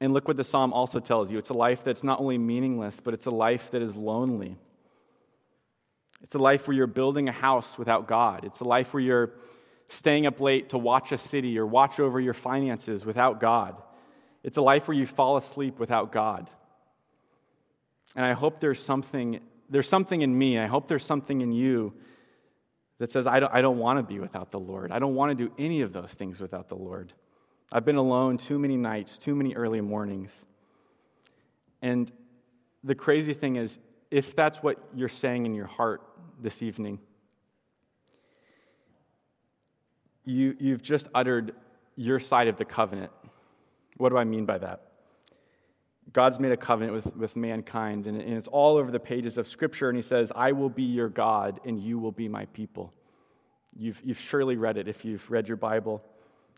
And 0.00 0.14
look 0.14 0.26
what 0.26 0.36
the 0.36 0.44
psalm 0.44 0.72
also 0.72 0.98
tells 0.98 1.30
you 1.30 1.38
it's 1.38 1.50
a 1.50 1.54
life 1.54 1.84
that's 1.84 2.02
not 2.02 2.20
only 2.20 2.38
meaningless, 2.38 2.98
but 3.02 3.12
it's 3.12 3.26
a 3.26 3.30
life 3.30 3.70
that 3.72 3.82
is 3.82 3.94
lonely. 3.94 4.56
It's 6.22 6.34
a 6.34 6.38
life 6.38 6.66
where 6.66 6.76
you're 6.76 6.86
building 6.86 7.28
a 7.28 7.32
house 7.32 7.78
without 7.78 8.08
God. 8.08 8.44
It's 8.44 8.60
a 8.60 8.64
life 8.64 8.92
where 8.94 9.02
you're 9.02 9.30
staying 9.90 10.26
up 10.26 10.40
late 10.40 10.70
to 10.70 10.78
watch 10.78 11.12
a 11.12 11.18
city 11.18 11.58
or 11.58 11.66
watch 11.66 12.00
over 12.00 12.20
your 12.20 12.34
finances 12.34 13.04
without 13.04 13.40
God. 13.40 13.76
It's 14.42 14.56
a 14.56 14.62
life 14.62 14.88
where 14.88 14.96
you 14.96 15.06
fall 15.06 15.36
asleep 15.36 15.78
without 15.78 16.12
God. 16.12 16.48
And 18.16 18.24
I 18.24 18.32
hope 18.32 18.60
there's 18.60 18.82
something, 18.82 19.40
there's 19.68 19.88
something 19.88 20.22
in 20.22 20.36
me, 20.36 20.58
I 20.58 20.66
hope 20.66 20.88
there's 20.88 21.04
something 21.04 21.40
in 21.40 21.52
you 21.52 21.92
that 22.98 23.12
says, 23.12 23.26
I 23.26 23.40
don't, 23.40 23.52
I 23.52 23.62
don't 23.62 23.78
want 23.78 23.98
to 23.98 24.02
be 24.02 24.18
without 24.18 24.50
the 24.50 24.58
Lord. 24.58 24.92
I 24.92 24.98
don't 24.98 25.14
want 25.14 25.36
to 25.36 25.46
do 25.46 25.52
any 25.58 25.80
of 25.80 25.92
those 25.92 26.10
things 26.10 26.40
without 26.40 26.68
the 26.68 26.74
Lord. 26.74 27.12
I've 27.72 27.84
been 27.84 27.96
alone 27.96 28.36
too 28.36 28.58
many 28.58 28.76
nights, 28.76 29.16
too 29.16 29.34
many 29.34 29.54
early 29.54 29.80
mornings. 29.80 30.32
And 31.82 32.10
the 32.84 32.94
crazy 32.94 33.32
thing 33.32 33.56
is, 33.56 33.78
if 34.10 34.34
that's 34.34 34.58
what 34.58 34.76
you're 34.94 35.08
saying 35.08 35.46
in 35.46 35.54
your 35.54 35.66
heart 35.66 36.02
this 36.42 36.62
evening, 36.62 36.98
you, 40.24 40.56
you've 40.58 40.82
just 40.82 41.08
uttered 41.14 41.54
your 41.96 42.18
side 42.18 42.48
of 42.48 42.56
the 42.56 42.64
covenant. 42.64 43.12
What 44.00 44.08
do 44.08 44.16
I 44.16 44.24
mean 44.24 44.46
by 44.46 44.58
that? 44.58 44.82
God's 46.12 46.40
made 46.40 46.52
a 46.52 46.56
covenant 46.56 46.94
with, 46.94 47.16
with 47.16 47.36
mankind, 47.36 48.06
and, 48.06 48.20
it's 48.20 48.48
all 48.48 48.76
over 48.76 48.90
the 48.90 48.98
pages 48.98 49.38
of 49.38 49.46
Scripture, 49.46 49.88
and 49.88 49.96
He 49.96 50.02
says, 50.02 50.32
I 50.34 50.52
will 50.52 50.70
be 50.70 50.82
your 50.82 51.08
God, 51.08 51.60
and 51.64 51.78
you 51.78 51.98
will 51.98 52.10
be 52.10 52.26
my 52.26 52.46
people. 52.46 52.92
You've, 53.76 54.00
you've 54.02 54.18
surely 54.18 54.56
read 54.56 54.76
it 54.76 54.88
if 54.88 55.04
you've 55.04 55.30
read 55.30 55.46
your 55.46 55.56
Bible. 55.56 56.02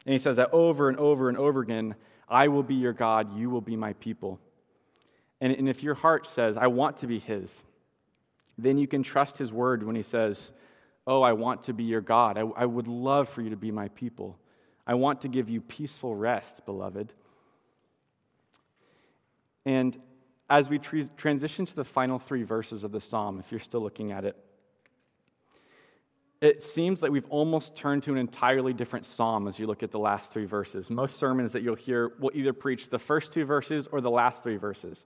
And 0.07 0.13
he 0.13 0.19
says 0.19 0.37
that 0.37 0.51
over 0.53 0.89
and 0.89 0.99
over 0.99 1.29
and 1.29 1.39
over 1.39 1.61
again 1.61 1.95
I 2.29 2.49
will 2.49 2.63
be 2.63 2.77
your 2.77 2.95
God, 2.95 3.37
you 3.37 3.51
will 3.51 3.61
be 3.61 3.77
my 3.77 3.93
people. 3.95 4.41
And, 5.41 5.53
and 5.53 5.69
if 5.69 5.83
your 5.83 5.95
heart 5.95 6.27
says, 6.27 6.57
I 6.57 6.69
want 6.69 6.99
to 6.99 7.07
be 7.07 7.19
his, 7.19 7.63
then 8.57 8.79
you 8.79 8.87
can 8.87 9.03
trust 9.03 9.37
his 9.37 9.53
word 9.53 9.83
when 9.83 9.97
he 9.97 10.03
says, 10.03 10.51
Oh, 11.07 11.21
I 11.21 11.33
want 11.33 11.65
to 11.65 11.73
be 11.73 11.83
your 11.83 12.01
God. 12.01 12.39
I, 12.39 12.43
I 12.43 12.65
would 12.65 12.87
love 12.87 13.29
for 13.29 13.43
you 13.43 13.51
to 13.51 13.57
be 13.57 13.73
my 13.73 13.89
people. 13.89 14.39
I 14.87 14.95
want 14.95 15.23
to 15.23 15.29
give 15.29 15.49
you 15.49 15.61
peaceful 15.61 16.15
rest, 16.15 16.65
beloved. 16.65 17.13
And 19.65 19.99
as 20.51 20.69
we 20.69 20.79
transition 20.79 21.67
to 21.67 21.75
the 21.75 21.85
final 21.85 22.19
three 22.19 22.43
verses 22.43 22.85
of 22.85 22.93
the 22.93 23.01
psalm, 23.01 23.39
if 23.39 23.51
you're 23.51 23.61
still 23.61 23.81
looking 23.81 24.13
at 24.13 24.25
it, 24.25 24.37
it 26.41 26.63
seems 26.65 26.99
that 27.01 27.13
we've 27.13 27.29
almost 27.31 27.77
turned 27.77 28.03
to 28.03 28.13
an 28.13 28.19
entirely 28.19 28.73
different 28.73 29.07
psalm 29.07 29.47
as 29.47 29.61
you 29.61 29.69
look 29.69 29.85
at 29.85 29.93
the 29.93 29.99
last 29.99 30.33
three 30.33 30.45
verses. 30.45 30.91
Most 30.91 31.17
sermons 31.17 31.53
that 31.53 31.63
you'll 31.63 31.77
hear 31.77 32.13
will 32.19 32.33
either 32.35 32.53
preach 32.53 32.91
the 32.91 32.99
first 32.99 33.33
two 33.33 33.45
verses 33.45 33.87
or 33.87 34.01
the 34.01 34.11
last 34.11 34.43
three 34.43 34.57
verses 34.57 35.05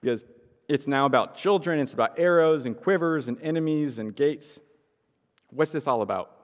because 0.00 0.24
it's 0.68 0.86
now 0.86 1.04
about 1.04 1.36
children, 1.36 1.78
it's 1.78 1.92
about 1.92 2.18
arrows 2.18 2.64
and 2.64 2.74
quivers 2.74 3.28
and 3.28 3.40
enemies 3.42 3.98
and 3.98 4.16
gates. 4.16 4.58
What's 5.50 5.72
this 5.72 5.86
all 5.86 6.00
about? 6.00 6.35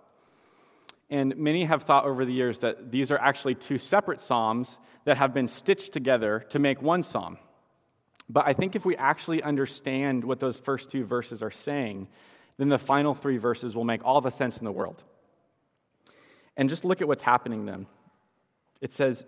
And 1.12 1.36
many 1.36 1.66
have 1.66 1.82
thought 1.82 2.06
over 2.06 2.24
the 2.24 2.32
years 2.32 2.60
that 2.60 2.90
these 2.90 3.10
are 3.12 3.18
actually 3.18 3.54
two 3.54 3.76
separate 3.76 4.22
psalms 4.22 4.78
that 5.04 5.18
have 5.18 5.34
been 5.34 5.46
stitched 5.46 5.92
together 5.92 6.46
to 6.48 6.58
make 6.58 6.80
one 6.80 7.02
psalm. 7.02 7.36
But 8.30 8.46
I 8.46 8.54
think 8.54 8.76
if 8.76 8.86
we 8.86 8.96
actually 8.96 9.42
understand 9.42 10.24
what 10.24 10.40
those 10.40 10.58
first 10.58 10.90
two 10.90 11.04
verses 11.04 11.42
are 11.42 11.50
saying, 11.50 12.08
then 12.56 12.70
the 12.70 12.78
final 12.78 13.14
three 13.14 13.36
verses 13.36 13.76
will 13.76 13.84
make 13.84 14.02
all 14.06 14.22
the 14.22 14.30
sense 14.30 14.56
in 14.56 14.64
the 14.64 14.72
world. 14.72 15.02
And 16.56 16.70
just 16.70 16.82
look 16.82 17.02
at 17.02 17.08
what's 17.08 17.22
happening 17.22 17.66
then. 17.66 17.86
It 18.80 18.94
says, 18.94 19.22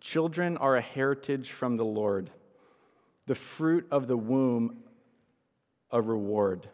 Children 0.00 0.58
are 0.58 0.76
a 0.76 0.80
heritage 0.80 1.50
from 1.50 1.76
the 1.76 1.84
Lord, 1.84 2.30
the 3.26 3.34
fruit 3.34 3.88
of 3.90 4.06
the 4.06 4.16
womb, 4.16 4.84
a 5.90 6.00
reward. 6.00 6.68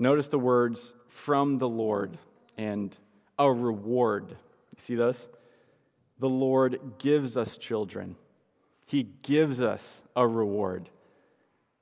Notice 0.00 0.26
the 0.26 0.38
words 0.40 0.92
from 1.06 1.58
the 1.58 1.68
Lord 1.68 2.18
and 2.56 2.94
a 3.38 3.50
reward. 3.50 4.30
You 4.30 4.78
see 4.78 4.94
those? 4.94 5.16
The 6.18 6.28
Lord 6.28 6.78
gives 6.98 7.36
us 7.36 7.56
children, 7.56 8.16
He 8.86 9.04
gives 9.22 9.60
us 9.60 10.02
a 10.14 10.26
reward. 10.26 10.88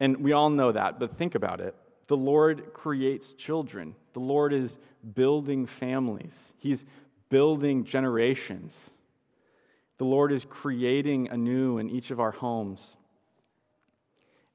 And 0.01 0.19
we 0.19 0.33
all 0.33 0.49
know 0.49 0.73
that, 0.73 0.99
but 0.99 1.19
think 1.19 1.35
about 1.35 1.61
it. 1.61 1.75
The 2.09 2.17
Lord 2.17 2.73
creates 2.73 3.35
children. 3.35 3.95
The 4.15 4.21
Lord 4.21 4.55
is 4.55 4.79
building 5.15 5.67
families. 5.67 6.33
He's 6.57 6.85
building 7.29 7.85
generations. 7.85 8.75
The 9.99 10.07
Lord 10.07 10.33
is 10.33 10.47
creating 10.49 11.29
anew 11.29 11.79
in 11.79 11.91
each 11.91 12.11
of 12.11 12.19
our 12.19 12.31
homes. 12.31 12.81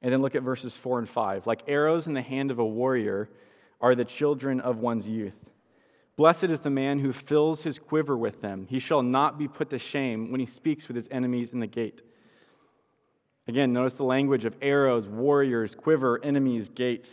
And 0.02 0.12
then 0.12 0.20
look 0.20 0.34
at 0.34 0.42
verses 0.42 0.74
4 0.74 0.98
and 0.98 1.08
5. 1.08 1.46
Like 1.46 1.62
arrows 1.68 2.08
in 2.08 2.12
the 2.14 2.22
hand 2.22 2.50
of 2.50 2.58
a 2.58 2.66
warrior 2.66 3.30
are 3.80 3.94
the 3.94 4.04
children 4.04 4.60
of 4.60 4.78
one's 4.78 5.06
youth. 5.06 5.45
Blessed 6.16 6.44
is 6.44 6.60
the 6.60 6.70
man 6.70 6.98
who 6.98 7.12
fills 7.12 7.62
his 7.62 7.78
quiver 7.78 8.16
with 8.16 8.40
them. 8.40 8.66
He 8.68 8.78
shall 8.78 9.02
not 9.02 9.38
be 9.38 9.48
put 9.48 9.70
to 9.70 9.78
shame 9.78 10.30
when 10.30 10.40
he 10.40 10.46
speaks 10.46 10.88
with 10.88 10.96
his 10.96 11.08
enemies 11.10 11.52
in 11.52 11.60
the 11.60 11.66
gate. 11.66 12.00
Again, 13.48 13.72
notice 13.72 13.94
the 13.94 14.04
language 14.04 14.44
of 14.44 14.56
arrows, 14.62 15.06
warriors, 15.06 15.74
quiver, 15.74 16.18
enemies, 16.24 16.68
gates. 16.74 17.10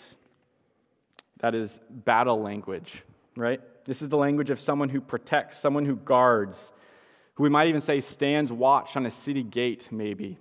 That 1.39 1.53
is 1.53 1.79
battle 1.89 2.41
language, 2.41 3.03
right? 3.35 3.59
This 3.85 4.01
is 4.01 4.07
the 4.07 4.17
language 4.17 4.49
of 4.49 4.61
someone 4.61 4.89
who 4.89 5.01
protects, 5.01 5.59
someone 5.59 5.85
who 5.85 5.97
guards, 5.97 6.71
who 7.33 7.43
we 7.43 7.49
might 7.49 7.67
even 7.67 7.81
say 7.81 7.99
stands 7.99 8.51
watch 8.51 8.95
on 8.95 9.05
a 9.05 9.11
city 9.11 9.43
gate, 9.43 9.89
maybe. 9.91 10.39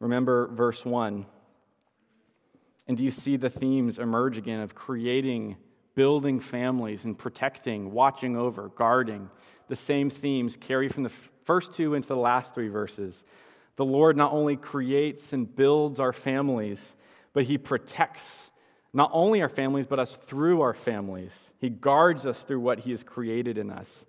Remember 0.00 0.48
verse 0.48 0.84
1. 0.84 1.26
And 2.88 2.96
do 2.96 3.04
you 3.04 3.10
see 3.10 3.36
the 3.36 3.50
themes 3.50 3.98
emerge 3.98 4.38
again 4.38 4.60
of 4.60 4.74
creating, 4.74 5.56
building 5.94 6.40
families, 6.40 7.04
and 7.04 7.16
protecting, 7.16 7.92
watching 7.92 8.36
over, 8.36 8.68
guarding? 8.76 9.28
The 9.68 9.76
same 9.76 10.10
themes 10.10 10.56
carry 10.56 10.88
from 10.88 11.02
the 11.02 11.12
first 11.44 11.72
two 11.72 11.94
into 11.94 12.08
the 12.08 12.16
last 12.16 12.54
three 12.54 12.68
verses. 12.68 13.24
The 13.76 13.84
Lord 13.84 14.16
not 14.16 14.32
only 14.32 14.56
creates 14.56 15.32
and 15.32 15.54
builds 15.54 15.98
our 15.98 16.12
families, 16.12 16.80
but 17.32 17.44
He 17.44 17.58
protects 17.58 18.50
not 18.92 19.10
only 19.12 19.40
our 19.40 19.48
families, 19.48 19.86
but 19.86 19.98
us 19.98 20.18
through 20.26 20.60
our 20.60 20.74
families. 20.74 21.32
He 21.58 21.70
guards 21.70 22.26
us 22.26 22.42
through 22.42 22.60
what 22.60 22.80
He 22.80 22.90
has 22.90 23.02
created 23.02 23.56
in 23.56 23.70
us. 23.70 24.04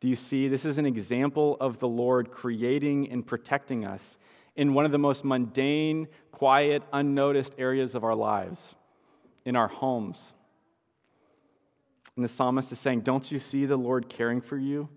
Do 0.00 0.08
you 0.08 0.16
see? 0.16 0.48
This 0.48 0.64
is 0.64 0.78
an 0.78 0.86
example 0.86 1.58
of 1.60 1.78
the 1.78 1.88
Lord 1.88 2.30
creating 2.30 3.10
and 3.10 3.26
protecting 3.26 3.84
us 3.84 4.16
in 4.56 4.72
one 4.72 4.86
of 4.86 4.92
the 4.92 4.98
most 4.98 5.24
mundane, 5.24 6.08
quiet, 6.32 6.82
unnoticed 6.92 7.54
areas 7.58 7.94
of 7.94 8.02
our 8.02 8.14
lives, 8.14 8.62
in 9.44 9.56
our 9.56 9.68
homes. 9.68 10.18
And 12.20 12.28
the 12.28 12.34
psalmist 12.34 12.70
is 12.70 12.78
saying, 12.78 13.00
Don't 13.00 13.32
you 13.32 13.38
see 13.38 13.64
the 13.64 13.78
Lord 13.78 14.10
caring 14.10 14.42
for 14.42 14.58
you, 14.58 14.90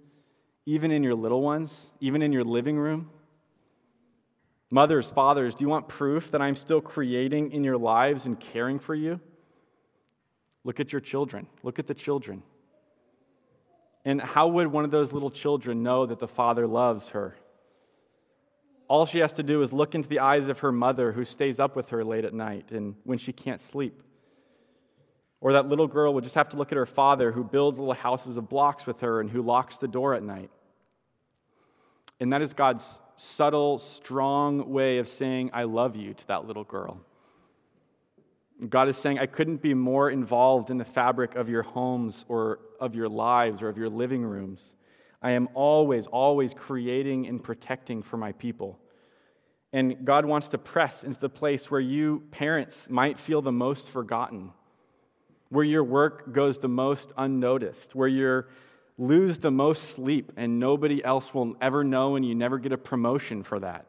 even 0.65 0.91
in 0.91 1.03
your 1.03 1.15
little 1.15 1.41
ones, 1.41 1.73
even 2.01 2.21
in 2.21 2.33
your 2.33 2.43
living 2.43 2.77
room? 2.77 3.09
Mothers, 4.69 5.09
fathers, 5.09 5.55
do 5.55 5.63
you 5.63 5.69
want 5.69 5.88
proof 5.88 6.31
that 6.31 6.41
I'm 6.41 6.57
still 6.57 6.81
creating 6.81 7.53
in 7.53 7.63
your 7.63 7.77
lives 7.77 8.25
and 8.25 8.38
caring 8.38 8.77
for 8.77 8.93
you? 8.93 9.21
Look 10.65 10.81
at 10.81 10.91
your 10.91 10.99
children. 10.99 11.47
Look 11.63 11.79
at 11.79 11.88
the 11.88 11.93
children. 11.93 12.43
And 14.03 14.19
how 14.19 14.49
would 14.49 14.67
one 14.67 14.83
of 14.83 14.91
those 14.91 15.13
little 15.13 15.31
children 15.31 15.81
know 15.81 16.05
that 16.05 16.19
the 16.19 16.27
Father 16.27 16.67
loves 16.67 17.07
her? 17.07 17.38
All 18.89 19.05
she 19.05 19.19
has 19.19 19.31
to 19.31 19.43
do 19.43 19.62
is 19.62 19.71
look 19.71 19.95
into 19.95 20.09
the 20.09 20.19
eyes 20.19 20.49
of 20.49 20.59
her 20.59 20.73
mother 20.73 21.13
who 21.13 21.23
stays 21.23 21.57
up 21.57 21.77
with 21.77 21.88
her 21.88 22.03
late 22.03 22.25
at 22.25 22.33
night 22.33 22.71
and 22.71 22.95
when 23.05 23.17
she 23.17 23.31
can't 23.31 23.62
sleep. 23.62 24.03
Or 25.43 25.51
that 25.51 25.67
little 25.67 25.88
girl 25.88 26.13
would 26.13 26.23
just 26.23 26.36
have 26.36 26.47
to 26.49 26.58
look 26.58 26.71
at 26.71 26.77
her 26.77 26.86
father 26.86 27.29
who 27.29 27.43
builds 27.43 27.77
little 27.77 27.93
houses 27.93 28.38
of 28.38 28.47
blocks 28.47 28.88
with 28.88 29.01
her 29.01 29.19
and 29.19 29.29
who 29.29 29.41
locks 29.41 29.77
the 29.77 29.89
door 29.89 30.13
at 30.13 30.23
night. 30.23 30.49
And 32.21 32.32
that 32.32 32.41
is 32.41 32.53
God's 32.53 32.97
subtle, 33.17 33.77
strong 33.77 34.69
way 34.69 34.99
of 34.99 35.10
saying, 35.10 35.51
I 35.53 35.63
love 35.63 35.97
you 35.97 36.13
to 36.13 36.27
that 36.27 36.47
little 36.47 36.63
girl. 36.63 37.01
God 38.69 38.88
is 38.88 38.97
saying, 38.97 39.19
I 39.19 39.25
couldn't 39.25 39.62
be 39.62 39.73
more 39.73 40.12
involved 40.12 40.69
in 40.69 40.77
the 40.77 40.86
fabric 40.86 41.36
of 41.36 41.49
your 41.49 41.63
homes 41.63 42.23
or 42.29 42.60
of 42.79 42.95
your 42.95 43.10
lives 43.10 43.62
or 43.62 43.67
of 43.67 43.77
your 43.77 43.89
living 43.89 44.23
rooms. 44.23 44.71
I 45.21 45.32
am 45.32 45.49
always, 45.56 46.08
always 46.08 46.53
creating 46.53 47.27
and 47.27 47.43
protecting 47.43 48.01
for 48.01 48.15
my 48.15 48.32
people. 48.32 48.79
And 49.73 50.06
God 50.06 50.23
wants 50.23 50.47
to 50.49 50.58
press 50.58 51.03
into 51.03 51.19
the 51.19 51.27
place 51.27 51.69
where 51.69 51.82
you, 51.82 52.23
parents, 52.32 52.88
might 52.89 53.19
feel 53.19 53.41
the 53.41 53.51
most 53.51 53.89
forgotten, 53.89 54.51
where 55.53 55.63
your 55.63 55.83
work 55.83 56.33
goes 56.33 56.57
the 56.57 56.67
most 56.67 57.13
unnoticed, 57.15 57.93
where 57.93 58.07
you 58.07 58.43
lose 58.97 59.37
the 59.37 59.51
most 59.51 59.91
sleep 59.91 60.31
and 60.35 60.59
nobody 60.59 61.03
else 61.05 61.31
will 61.31 61.55
ever 61.61 61.83
know 61.83 62.15
and 62.15 62.25
you 62.25 62.33
never 62.33 62.57
get 62.57 62.71
a 62.71 62.77
promotion 62.77 63.43
for 63.43 63.59
that, 63.59 63.85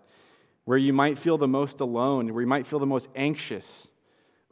where 0.67 0.77
you 0.77 0.93
might 0.93 1.19
feel 1.19 1.39
the 1.39 1.49
most 1.49 1.81
alone, 1.81 2.31
where 2.35 2.43
you 2.43 2.47
might 2.47 2.67
feel 2.67 2.79
the 2.79 2.85
most 2.85 3.09
anxious 3.17 3.89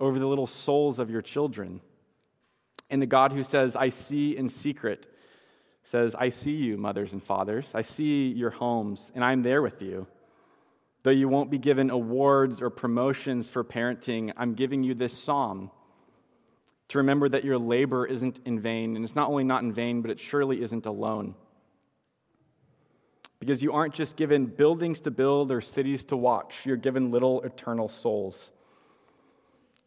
over 0.01 0.19
the 0.19 0.27
little 0.27 0.47
souls 0.47 0.99
of 0.99 1.11
your 1.11 1.21
children. 1.21 1.83
And 2.89 3.03
the 3.03 3.07
God 3.07 3.31
who 3.31 3.45
says, 3.45 3.77
I 3.77 3.91
see 3.91 4.35
in 4.35 4.49
secret, 4.49 5.05
says, 5.85 6.15
I 6.15 6.31
see 6.31 6.53
you, 6.53 6.79
mothers 6.79 7.13
and 7.13 7.23
fathers. 7.23 7.67
I 7.75 7.83
see 7.83 8.29
your 8.29 8.51
homes, 8.51 9.13
and 9.15 9.23
I'm 9.23 9.43
there 9.43 9.61
with 9.61 9.83
you. 9.83 10.07
Though 11.03 11.11
you 11.11 11.29
won't 11.29 11.51
be 11.51 11.59
given 11.59 11.91
awards 11.91 12.63
or 12.63 12.71
promotions 12.71 13.51
for 13.51 13.63
parenting, 13.63 14.33
I'm 14.35 14.55
giving 14.55 14.83
you 14.83 14.95
this 14.95 15.13
psalm 15.13 15.71
to 16.89 16.99
remember 16.99 17.29
that 17.29 17.45
your 17.45 17.59
labor 17.59 18.07
isn't 18.07 18.39
in 18.45 18.61
vain. 18.61 18.97
And 18.97 19.05
it's 19.05 19.15
not 19.15 19.29
only 19.29 19.45
not 19.45 19.63
in 19.63 19.73
vain, 19.73 20.03
but 20.03 20.11
it 20.11 20.21
surely 20.21 20.63
isn't 20.63 20.87
alone. 20.87 21.35
Because 23.39 23.63
you 23.63 23.73
aren't 23.73 23.95
just 23.95 24.17
given 24.17 24.47
buildings 24.47 25.01
to 25.01 25.11
build 25.11 25.51
or 25.51 25.61
cities 25.61 26.05
to 26.07 26.17
watch, 26.17 26.55
you're 26.65 26.77
given 26.77 27.11
little 27.11 27.43
eternal 27.43 27.89
souls. 27.89 28.51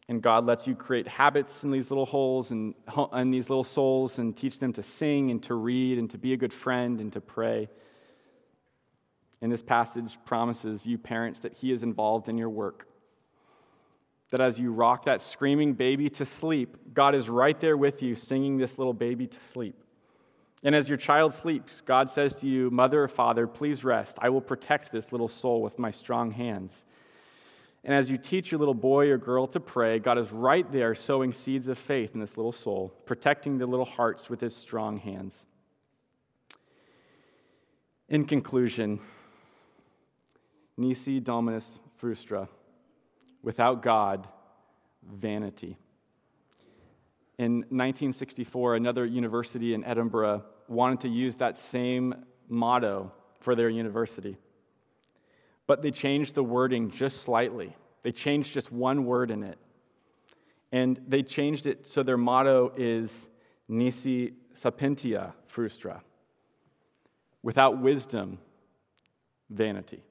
And 0.08 0.22
God 0.22 0.46
lets 0.46 0.66
you 0.66 0.74
create 0.74 1.08
habits 1.08 1.64
in 1.64 1.70
these 1.70 1.90
little 1.90 2.06
holes 2.06 2.50
and, 2.50 2.74
and 3.12 3.32
these 3.32 3.48
little 3.48 3.64
souls 3.64 4.18
and 4.18 4.36
teach 4.36 4.58
them 4.58 4.72
to 4.74 4.82
sing 4.82 5.30
and 5.30 5.42
to 5.44 5.54
read 5.54 5.98
and 5.98 6.10
to 6.10 6.18
be 6.18 6.32
a 6.32 6.36
good 6.36 6.52
friend 6.52 7.00
and 7.00 7.12
to 7.14 7.20
pray. 7.20 7.68
And 9.42 9.50
this 9.50 9.62
passage 9.62 10.18
promises 10.24 10.86
you, 10.86 10.96
parents, 10.98 11.40
that 11.40 11.54
He 11.54 11.72
is 11.72 11.82
involved 11.82 12.28
in 12.28 12.38
your 12.38 12.50
work. 12.50 12.86
That 14.30 14.40
as 14.40 14.58
you 14.58 14.72
rock 14.72 15.04
that 15.04 15.22
screaming 15.22 15.74
baby 15.74 16.10
to 16.10 16.26
sleep, 16.26 16.76
God 16.94 17.14
is 17.14 17.28
right 17.28 17.60
there 17.60 17.76
with 17.76 18.02
you, 18.02 18.14
singing 18.16 18.56
this 18.56 18.76
little 18.76 18.92
baby 18.92 19.26
to 19.26 19.40
sleep. 19.40 19.76
And 20.62 20.74
as 20.74 20.88
your 20.88 20.98
child 20.98 21.32
sleeps, 21.32 21.80
God 21.80 22.10
says 22.10 22.34
to 22.40 22.46
you, 22.46 22.70
Mother 22.70 23.04
or 23.04 23.08
Father, 23.08 23.46
please 23.46 23.84
rest. 23.84 24.16
I 24.18 24.30
will 24.30 24.40
protect 24.40 24.90
this 24.90 25.12
little 25.12 25.28
soul 25.28 25.62
with 25.62 25.78
my 25.78 25.90
strong 25.90 26.30
hands. 26.30 26.84
And 27.84 27.94
as 27.94 28.10
you 28.10 28.18
teach 28.18 28.50
your 28.50 28.58
little 28.58 28.74
boy 28.74 29.08
or 29.10 29.16
girl 29.16 29.46
to 29.46 29.60
pray, 29.60 30.00
God 30.00 30.18
is 30.18 30.32
right 30.32 30.70
there 30.72 30.92
sowing 30.96 31.32
seeds 31.32 31.68
of 31.68 31.78
faith 31.78 32.14
in 32.14 32.20
this 32.20 32.36
little 32.36 32.50
soul, 32.50 32.92
protecting 33.06 33.58
the 33.58 33.66
little 33.66 33.84
hearts 33.84 34.28
with 34.28 34.40
his 34.40 34.56
strong 34.56 34.98
hands. 34.98 35.46
In 38.08 38.24
conclusion, 38.24 38.98
Nisi 40.76 41.20
Dominus 41.20 41.78
Frustra, 41.96 42.48
without 43.46 43.80
God, 43.80 44.26
vanity. 45.08 45.78
In 47.38 47.58
1964, 47.58 48.74
another 48.74 49.06
university 49.06 49.72
in 49.72 49.84
Edinburgh 49.84 50.42
wanted 50.66 51.02
to 51.02 51.08
use 51.08 51.36
that 51.36 51.56
same 51.56 52.12
motto 52.48 53.12
for 53.38 53.54
their 53.54 53.68
university. 53.68 54.36
But 55.68 55.80
they 55.80 55.92
changed 55.92 56.34
the 56.34 56.42
wording 56.42 56.90
just 56.90 57.22
slightly. 57.22 57.76
They 58.02 58.10
changed 58.10 58.52
just 58.52 58.72
one 58.72 59.04
word 59.04 59.30
in 59.30 59.44
it. 59.44 59.58
And 60.72 61.00
they 61.06 61.22
changed 61.22 61.66
it 61.66 61.86
so 61.86 62.02
their 62.02 62.16
motto 62.16 62.72
is 62.76 63.16
Nisi 63.68 64.32
sapientia 64.54 65.34
frustra. 65.46 66.02
Without 67.44 67.80
wisdom, 67.80 68.38
vanity. 69.50 70.02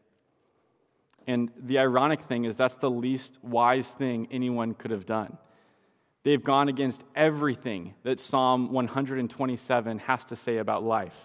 And 1.28 1.50
the 1.58 1.80
ironic 1.80 2.24
thing 2.24 2.46
is, 2.46 2.56
that's 2.56 2.76
the 2.78 2.90
least 2.90 3.38
wise 3.44 3.88
thing 3.88 4.28
anyone 4.32 4.74
could 4.74 4.92
have 4.92 5.06
done. 5.06 5.38
They've 6.24 6.44
gone 6.44 6.70
against 6.70 7.04
everything 7.16 7.94
that 8.04 8.20
Psalm 8.20 8.72
127 8.72 10.00
has 10.00 10.24
to 10.26 10.36
say 10.36 10.58
about 10.58 10.84
life. 10.84 11.16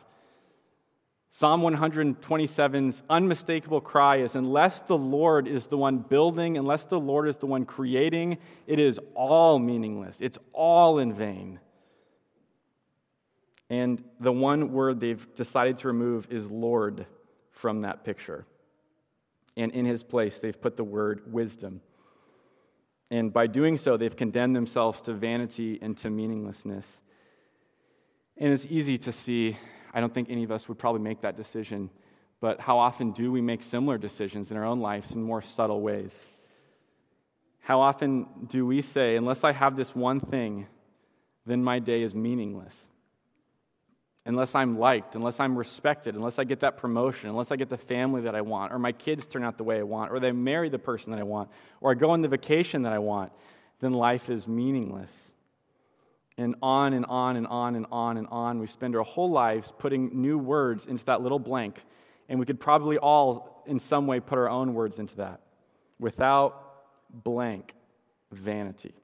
Psalm 1.32 1.62
127's 1.62 3.02
unmistakable 3.08 3.80
cry 3.80 4.16
is 4.22 4.34
unless 4.34 4.80
the 4.82 4.98
Lord 4.98 5.46
is 5.46 5.68
the 5.68 5.76
one 5.76 5.98
building, 5.98 6.58
unless 6.58 6.86
the 6.86 6.98
Lord 6.98 7.28
is 7.28 7.36
the 7.36 7.46
one 7.46 7.64
creating, 7.64 8.38
it 8.66 8.80
is 8.80 8.98
all 9.14 9.58
meaningless. 9.58 10.16
It's 10.20 10.38
all 10.52 10.98
in 10.98 11.14
vain. 11.14 11.60
And 13.70 14.02
the 14.18 14.32
one 14.32 14.72
word 14.72 14.98
they've 14.98 15.24
decided 15.36 15.78
to 15.78 15.88
remove 15.88 16.26
is 16.30 16.50
Lord 16.50 17.06
from 17.52 17.82
that 17.82 18.04
picture. 18.04 18.44
And 19.56 19.72
in 19.72 19.84
his 19.84 20.02
place, 20.02 20.38
they've 20.38 20.60
put 20.60 20.76
the 20.76 20.84
word 20.84 21.32
wisdom. 21.32 21.80
And 23.10 23.32
by 23.32 23.46
doing 23.46 23.76
so, 23.76 23.96
they've 23.96 24.14
condemned 24.14 24.54
themselves 24.54 25.02
to 25.02 25.12
vanity 25.12 25.78
and 25.82 25.96
to 25.98 26.10
meaninglessness. 26.10 26.86
And 28.36 28.52
it's 28.52 28.66
easy 28.68 28.96
to 28.98 29.12
see 29.12 29.56
I 29.92 30.00
don't 30.00 30.14
think 30.14 30.30
any 30.30 30.44
of 30.44 30.52
us 30.52 30.68
would 30.68 30.78
probably 30.78 31.02
make 31.02 31.20
that 31.22 31.36
decision. 31.36 31.90
But 32.40 32.60
how 32.60 32.78
often 32.78 33.12
do 33.12 33.30
we 33.30 33.40
make 33.40 33.62
similar 33.62 33.98
decisions 33.98 34.50
in 34.50 34.56
our 34.56 34.64
own 34.64 34.80
lives 34.80 35.10
in 35.12 35.22
more 35.22 35.42
subtle 35.42 35.80
ways? 35.80 36.16
How 37.60 37.80
often 37.80 38.26
do 38.48 38.66
we 38.66 38.82
say, 38.82 39.16
unless 39.16 39.44
I 39.44 39.52
have 39.52 39.76
this 39.76 39.94
one 39.94 40.20
thing, 40.20 40.66
then 41.44 41.62
my 41.62 41.78
day 41.78 42.02
is 42.02 42.14
meaningless? 42.14 42.74
Unless 44.26 44.54
I'm 44.54 44.78
liked, 44.78 45.14
unless 45.14 45.40
I'm 45.40 45.56
respected, 45.56 46.14
unless 46.14 46.38
I 46.38 46.44
get 46.44 46.60
that 46.60 46.76
promotion, 46.76 47.30
unless 47.30 47.50
I 47.50 47.56
get 47.56 47.70
the 47.70 47.78
family 47.78 48.22
that 48.22 48.34
I 48.34 48.42
want, 48.42 48.72
or 48.72 48.78
my 48.78 48.92
kids 48.92 49.26
turn 49.26 49.42
out 49.42 49.56
the 49.56 49.64
way 49.64 49.78
I 49.78 49.82
want, 49.82 50.12
or 50.12 50.20
they 50.20 50.30
marry 50.30 50.68
the 50.68 50.78
person 50.78 51.10
that 51.12 51.18
I 51.18 51.22
want, 51.22 51.50
or 51.80 51.90
I 51.90 51.94
go 51.94 52.10
on 52.10 52.20
the 52.20 52.28
vacation 52.28 52.82
that 52.82 52.92
I 52.92 52.98
want, 52.98 53.32
then 53.80 53.92
life 53.92 54.28
is 54.28 54.46
meaningless 54.46 55.10
and 56.40 56.54
on 56.62 56.94
and 56.94 57.04
on 57.06 57.36
and 57.36 57.46
on 57.46 57.76
and 57.76 57.86
on 57.92 58.16
and 58.16 58.26
on. 58.30 58.58
We 58.58 58.66
spend 58.66 58.96
our 58.96 59.02
whole 59.02 59.30
lives 59.30 59.72
putting 59.78 60.22
new 60.22 60.38
words 60.38 60.86
into 60.86 61.04
that 61.04 61.20
little 61.22 61.38
blank, 61.38 61.78
and 62.28 62.38
we 62.38 62.46
could 62.46 62.58
probably 62.58 62.96
all, 62.96 63.62
in 63.66 63.78
some 63.78 64.06
way, 64.06 64.20
put 64.20 64.38
our 64.38 64.48
own 64.48 64.72
words 64.72 64.98
into 64.98 65.16
that. 65.16 65.40
Without 65.98 66.84
blank, 67.24 67.74
vanity. 68.32 68.94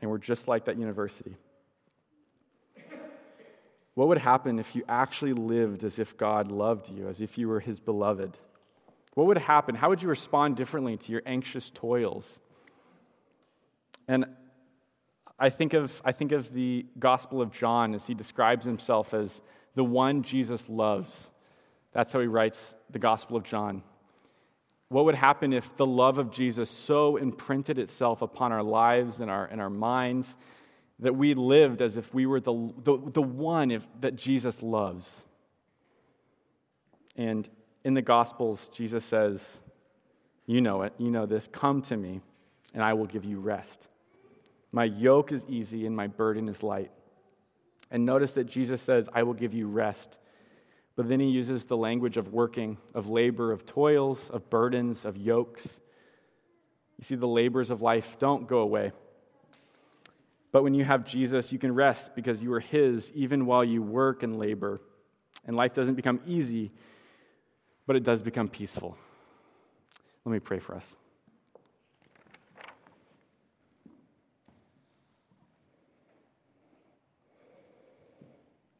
And 0.00 0.10
we're 0.10 0.18
just 0.18 0.48
like 0.48 0.64
that 0.64 0.78
university. 0.78 1.36
What 3.94 4.08
would 4.08 4.18
happen 4.18 4.58
if 4.58 4.74
you 4.74 4.82
actually 4.88 5.32
lived 5.32 5.84
as 5.84 5.98
if 5.98 6.16
God 6.16 6.50
loved 6.50 6.88
you, 6.88 7.08
as 7.08 7.20
if 7.20 7.38
you 7.38 7.48
were 7.48 7.60
his 7.60 7.78
beloved? 7.78 8.36
What 9.14 9.28
would 9.28 9.38
happen? 9.38 9.74
How 9.74 9.88
would 9.88 10.02
you 10.02 10.08
respond 10.08 10.56
differently 10.56 10.96
to 10.96 11.12
your 11.12 11.22
anxious 11.26 11.70
toils? 11.72 12.40
And 14.08 14.26
I 15.38 15.50
think 15.50 15.72
of, 15.74 15.92
I 16.04 16.12
think 16.12 16.32
of 16.32 16.52
the 16.52 16.86
Gospel 16.98 17.40
of 17.40 17.52
John 17.52 17.94
as 17.94 18.04
he 18.04 18.14
describes 18.14 18.64
himself 18.64 19.14
as 19.14 19.40
the 19.76 19.84
one 19.84 20.22
Jesus 20.22 20.64
loves. 20.68 21.16
That's 21.92 22.12
how 22.12 22.20
he 22.20 22.26
writes 22.26 22.74
the 22.90 22.98
Gospel 22.98 23.36
of 23.36 23.44
John. 23.44 23.82
What 24.88 25.04
would 25.06 25.14
happen 25.14 25.52
if 25.52 25.76
the 25.76 25.86
love 25.86 26.18
of 26.18 26.30
Jesus 26.30 26.70
so 26.70 27.16
imprinted 27.16 27.78
itself 27.78 28.22
upon 28.22 28.52
our 28.52 28.62
lives 28.62 29.20
and 29.20 29.30
our, 29.30 29.46
and 29.46 29.60
our 29.60 29.70
minds 29.70 30.34
that 31.00 31.14
we 31.14 31.34
lived 31.34 31.82
as 31.82 31.96
if 31.96 32.12
we 32.14 32.26
were 32.26 32.40
the, 32.40 32.72
the, 32.84 32.98
the 33.12 33.22
one 33.22 33.70
if, 33.70 33.82
that 34.00 34.16
Jesus 34.16 34.62
loves? 34.62 35.10
And 37.16 37.48
in 37.84 37.94
the 37.94 38.02
Gospels, 38.02 38.70
Jesus 38.72 39.04
says, 39.04 39.40
You 40.46 40.60
know 40.60 40.82
it, 40.82 40.92
you 40.98 41.10
know 41.10 41.26
this, 41.26 41.48
come 41.52 41.82
to 41.82 41.96
me, 41.96 42.20
and 42.72 42.82
I 42.82 42.94
will 42.94 43.06
give 43.06 43.24
you 43.24 43.38
rest. 43.38 43.78
My 44.72 44.84
yoke 44.84 45.30
is 45.30 45.42
easy 45.48 45.86
and 45.86 45.94
my 45.94 46.08
burden 46.08 46.48
is 46.48 46.62
light. 46.62 46.90
And 47.90 48.04
notice 48.04 48.32
that 48.32 48.44
Jesus 48.44 48.82
says, 48.82 49.08
I 49.14 49.22
will 49.22 49.34
give 49.34 49.54
you 49.54 49.68
rest. 49.68 50.16
But 50.96 51.08
then 51.08 51.20
he 51.20 51.28
uses 51.28 51.64
the 51.64 51.76
language 51.76 52.16
of 52.16 52.32
working, 52.32 52.76
of 52.92 53.08
labor, 53.08 53.52
of 53.52 53.66
toils, 53.66 54.18
of 54.30 54.50
burdens, 54.50 55.04
of 55.04 55.16
yokes. 55.16 55.80
You 56.98 57.04
see, 57.04 57.14
the 57.14 57.28
labors 57.28 57.70
of 57.70 57.82
life 57.82 58.16
don't 58.18 58.48
go 58.48 58.58
away. 58.58 58.92
But 60.54 60.62
when 60.62 60.72
you 60.72 60.84
have 60.84 61.04
Jesus, 61.04 61.50
you 61.50 61.58
can 61.58 61.74
rest 61.74 62.14
because 62.14 62.40
you 62.40 62.52
are 62.52 62.60
His 62.60 63.10
even 63.12 63.44
while 63.44 63.64
you 63.64 63.82
work 63.82 64.22
and 64.22 64.38
labor. 64.38 64.80
And 65.48 65.56
life 65.56 65.74
doesn't 65.74 65.96
become 65.96 66.20
easy, 66.28 66.70
but 67.88 67.96
it 67.96 68.04
does 68.04 68.22
become 68.22 68.48
peaceful. 68.48 68.96
Let 70.24 70.32
me 70.32 70.38
pray 70.38 70.60
for 70.60 70.76
us. 70.76 70.94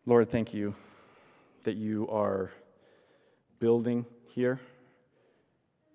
Lord, 0.06 0.30
thank 0.30 0.54
you 0.54 0.76
that 1.64 1.74
you 1.74 2.06
are 2.08 2.52
building 3.58 4.06
here, 4.28 4.60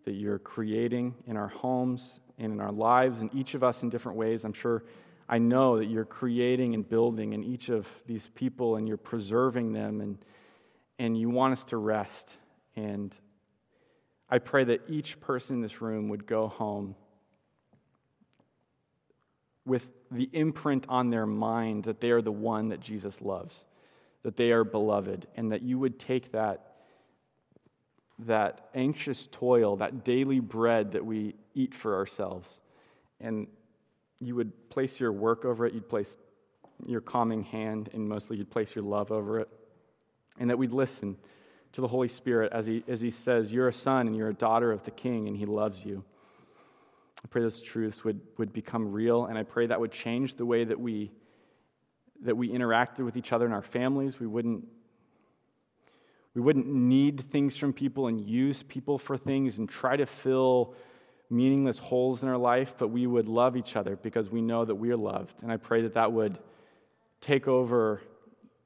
that 0.04 0.16
you're 0.16 0.40
creating 0.40 1.16
in 1.26 1.38
our 1.38 1.48
homes 1.48 2.20
and 2.38 2.52
in 2.52 2.60
our 2.60 2.74
lives, 2.74 3.20
and 3.20 3.34
each 3.34 3.54
of 3.54 3.64
us 3.64 3.82
in 3.82 3.90
different 3.90 4.18
ways. 4.18 4.44
I'm 4.44 4.52
sure 4.52 4.84
I 5.32 5.38
know 5.38 5.78
that 5.78 5.86
you're 5.86 6.06
creating 6.06 6.74
and 6.74 6.90
building 6.90 7.34
in 7.34 7.44
each 7.44 7.70
of 7.70 7.88
these 8.08 8.28
people 8.34 8.78
and 8.78 8.88
you're 8.88 8.98
preserving 8.98 9.72
them 9.74 10.02
and, 10.02 10.18
and 10.98 11.16
you 11.16 11.30
want 11.30 11.54
us 11.54 11.64
to 11.66 11.78
rest. 11.78 12.34
And 12.76 13.14
I 14.28 14.40
pray 14.40 14.64
that 14.64 14.82
each 14.90 15.20
person 15.20 15.58
in 15.58 15.62
this 15.62 15.82
room 15.82 16.10
would 16.10 16.26
go 16.26 16.48
home 16.48 16.96
with 19.68 19.88
the 20.10 20.28
imprint 20.34 20.86
on 20.90 21.12
their 21.12 21.28
mind 21.28 21.84
that 21.84 22.02
they 22.02 22.10
are 22.10 22.24
the 22.24 22.32
one 22.32 22.70
that 22.70 22.80
Jesus 22.80 23.22
loves, 23.22 23.66
that 24.24 24.36
they 24.36 24.52
are 24.52 24.64
beloved, 24.64 25.28
and 25.36 25.52
that 25.52 25.62
you 25.62 25.78
would 25.78 26.00
take 26.00 26.32
that, 26.32 26.78
that 28.26 28.70
anxious 28.74 29.28
toil, 29.32 29.76
that 29.76 30.04
daily 30.04 30.40
bread 30.40 30.92
that 30.94 31.06
we 31.06 31.36
eat 31.54 31.76
for 31.76 31.96
ourselves, 31.96 32.60
and 33.22 33.46
you 34.20 34.36
would 34.36 34.70
place 34.70 35.00
your 35.00 35.12
work 35.12 35.46
over 35.46 35.66
it, 35.66 35.74
you'd 35.74 35.90
place 35.90 36.16
your 36.86 37.02
calming 37.02 37.44
hand, 37.44 37.90
and 37.94 38.08
mostly 38.08 38.38
you'd 38.38 38.52
place 38.52 38.76
your 38.76 38.84
love 38.84 39.12
over 39.12 39.40
it. 39.40 39.50
And 40.40 40.50
that 40.50 40.58
we'd 40.58 40.72
listen 40.72 41.18
to 41.74 41.82
the 41.82 41.88
Holy 41.88 42.08
Spirit 42.08 42.52
as 42.54 42.66
he, 42.66 42.84
as 42.88 43.02
he 43.02 43.12
says, 43.12 43.52
You're 43.52 43.68
a 43.68 43.74
son 43.74 44.08
and 44.08 44.16
you're 44.16 44.30
a 44.30 44.34
daughter 44.34 44.72
of 44.72 44.84
the 44.84 44.92
King, 44.92 45.28
and 45.28 45.36
he 45.36 45.46
loves 45.46 45.84
you. 45.84 46.04
I 47.24 47.28
pray 47.28 47.42
those 47.42 47.62
truths 47.62 48.04
would, 48.04 48.22
would 48.38 48.54
become 48.54 48.92
real, 48.92 49.26
and 49.26 49.38
I 49.38 49.44
pray 49.44 49.68
that 49.68 49.80
would 49.80 49.92
change 49.92 50.36
the 50.36 50.46
way 50.46 50.64
that 50.64 50.80
we, 50.80 51.12
that 52.22 52.36
we 52.36 52.50
interacted 52.50 53.04
with 53.04 53.18
each 53.18 53.34
other 53.34 53.46
in 53.46 53.52
our 53.52 53.62
families. 53.62 54.20
We 54.20 54.28
wouldn't, 54.28 54.66
we 56.34 56.42
wouldn't 56.42 56.68
need 56.68 57.30
things 57.32 57.58
from 57.58 57.74
people 57.74 58.08
and 58.08 58.22
use 58.22 58.64
people 58.64 58.98
for 58.98 59.18
things 59.18 59.58
and 59.58 59.68
try 59.68 59.98
to 59.98 60.06
fill 60.06 60.76
meaningless 61.30 61.78
holes 61.78 62.24
in 62.24 62.30
our 62.30 62.38
life, 62.38 62.74
but 62.78 62.88
we 62.88 63.06
would 63.06 63.28
love 63.28 63.56
each 63.56 63.76
other 63.76 63.96
because 63.96 64.30
we 64.30 64.42
know 64.42 64.66
that 64.66 64.76
we 64.76 64.92
are 64.92 64.98
loved. 64.98 65.34
And 65.42 65.52
I 65.52 65.58
pray 65.58 65.84
that 65.84 65.94
that 65.94 66.12
would 66.12 66.40
take 67.22 67.48
over 67.48 68.02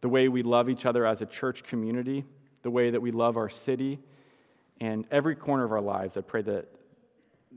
the 0.01 0.09
way 0.09 0.27
we 0.27 0.43
love 0.43 0.69
each 0.69 0.85
other 0.85 1.05
as 1.05 1.21
a 1.21 1.25
church 1.25 1.63
community, 1.63 2.25
the 2.61 2.69
way 2.69 2.89
that 2.91 3.01
we 3.01 3.11
love 3.11 3.37
our 3.37 3.49
city, 3.49 3.99
and 4.79 5.05
every 5.11 5.35
corner 5.35 5.63
of 5.63 5.71
our 5.71 5.81
lives. 5.81 6.17
I 6.17 6.21
pray 6.21 6.41
that, 6.43 6.67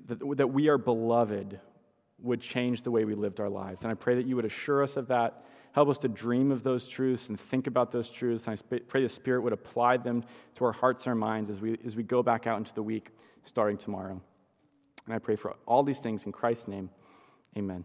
that, 0.06 0.36
that 0.36 0.46
we 0.48 0.68
are 0.68 0.78
beloved 0.78 1.60
would 2.20 2.40
change 2.40 2.82
the 2.82 2.90
way 2.90 3.04
we 3.04 3.14
lived 3.14 3.40
our 3.40 3.48
lives. 3.48 3.82
And 3.82 3.90
I 3.90 3.94
pray 3.94 4.14
that 4.16 4.26
you 4.26 4.36
would 4.36 4.44
assure 4.44 4.82
us 4.82 4.96
of 4.96 5.08
that. 5.08 5.44
Help 5.72 5.88
us 5.88 5.98
to 5.98 6.08
dream 6.08 6.50
of 6.50 6.62
those 6.62 6.88
truths 6.88 7.28
and 7.28 7.38
think 7.38 7.66
about 7.66 7.92
those 7.92 8.08
truths. 8.08 8.46
And 8.46 8.58
I 8.72 8.78
pray 8.88 9.02
the 9.02 9.08
Spirit 9.08 9.42
would 9.42 9.52
apply 9.52 9.98
them 9.98 10.24
to 10.54 10.64
our 10.64 10.72
hearts 10.72 11.04
and 11.04 11.10
our 11.10 11.14
minds 11.14 11.50
as 11.50 11.60
we, 11.60 11.78
as 11.84 11.94
we 11.94 12.02
go 12.02 12.22
back 12.22 12.46
out 12.46 12.58
into 12.58 12.72
the 12.74 12.82
week 12.82 13.10
starting 13.44 13.76
tomorrow. 13.76 14.20
And 15.06 15.14
I 15.14 15.18
pray 15.18 15.36
for 15.36 15.54
all 15.66 15.82
these 15.82 16.00
things 16.00 16.24
in 16.24 16.32
Christ's 16.32 16.68
name. 16.68 16.90
Amen. 17.56 17.84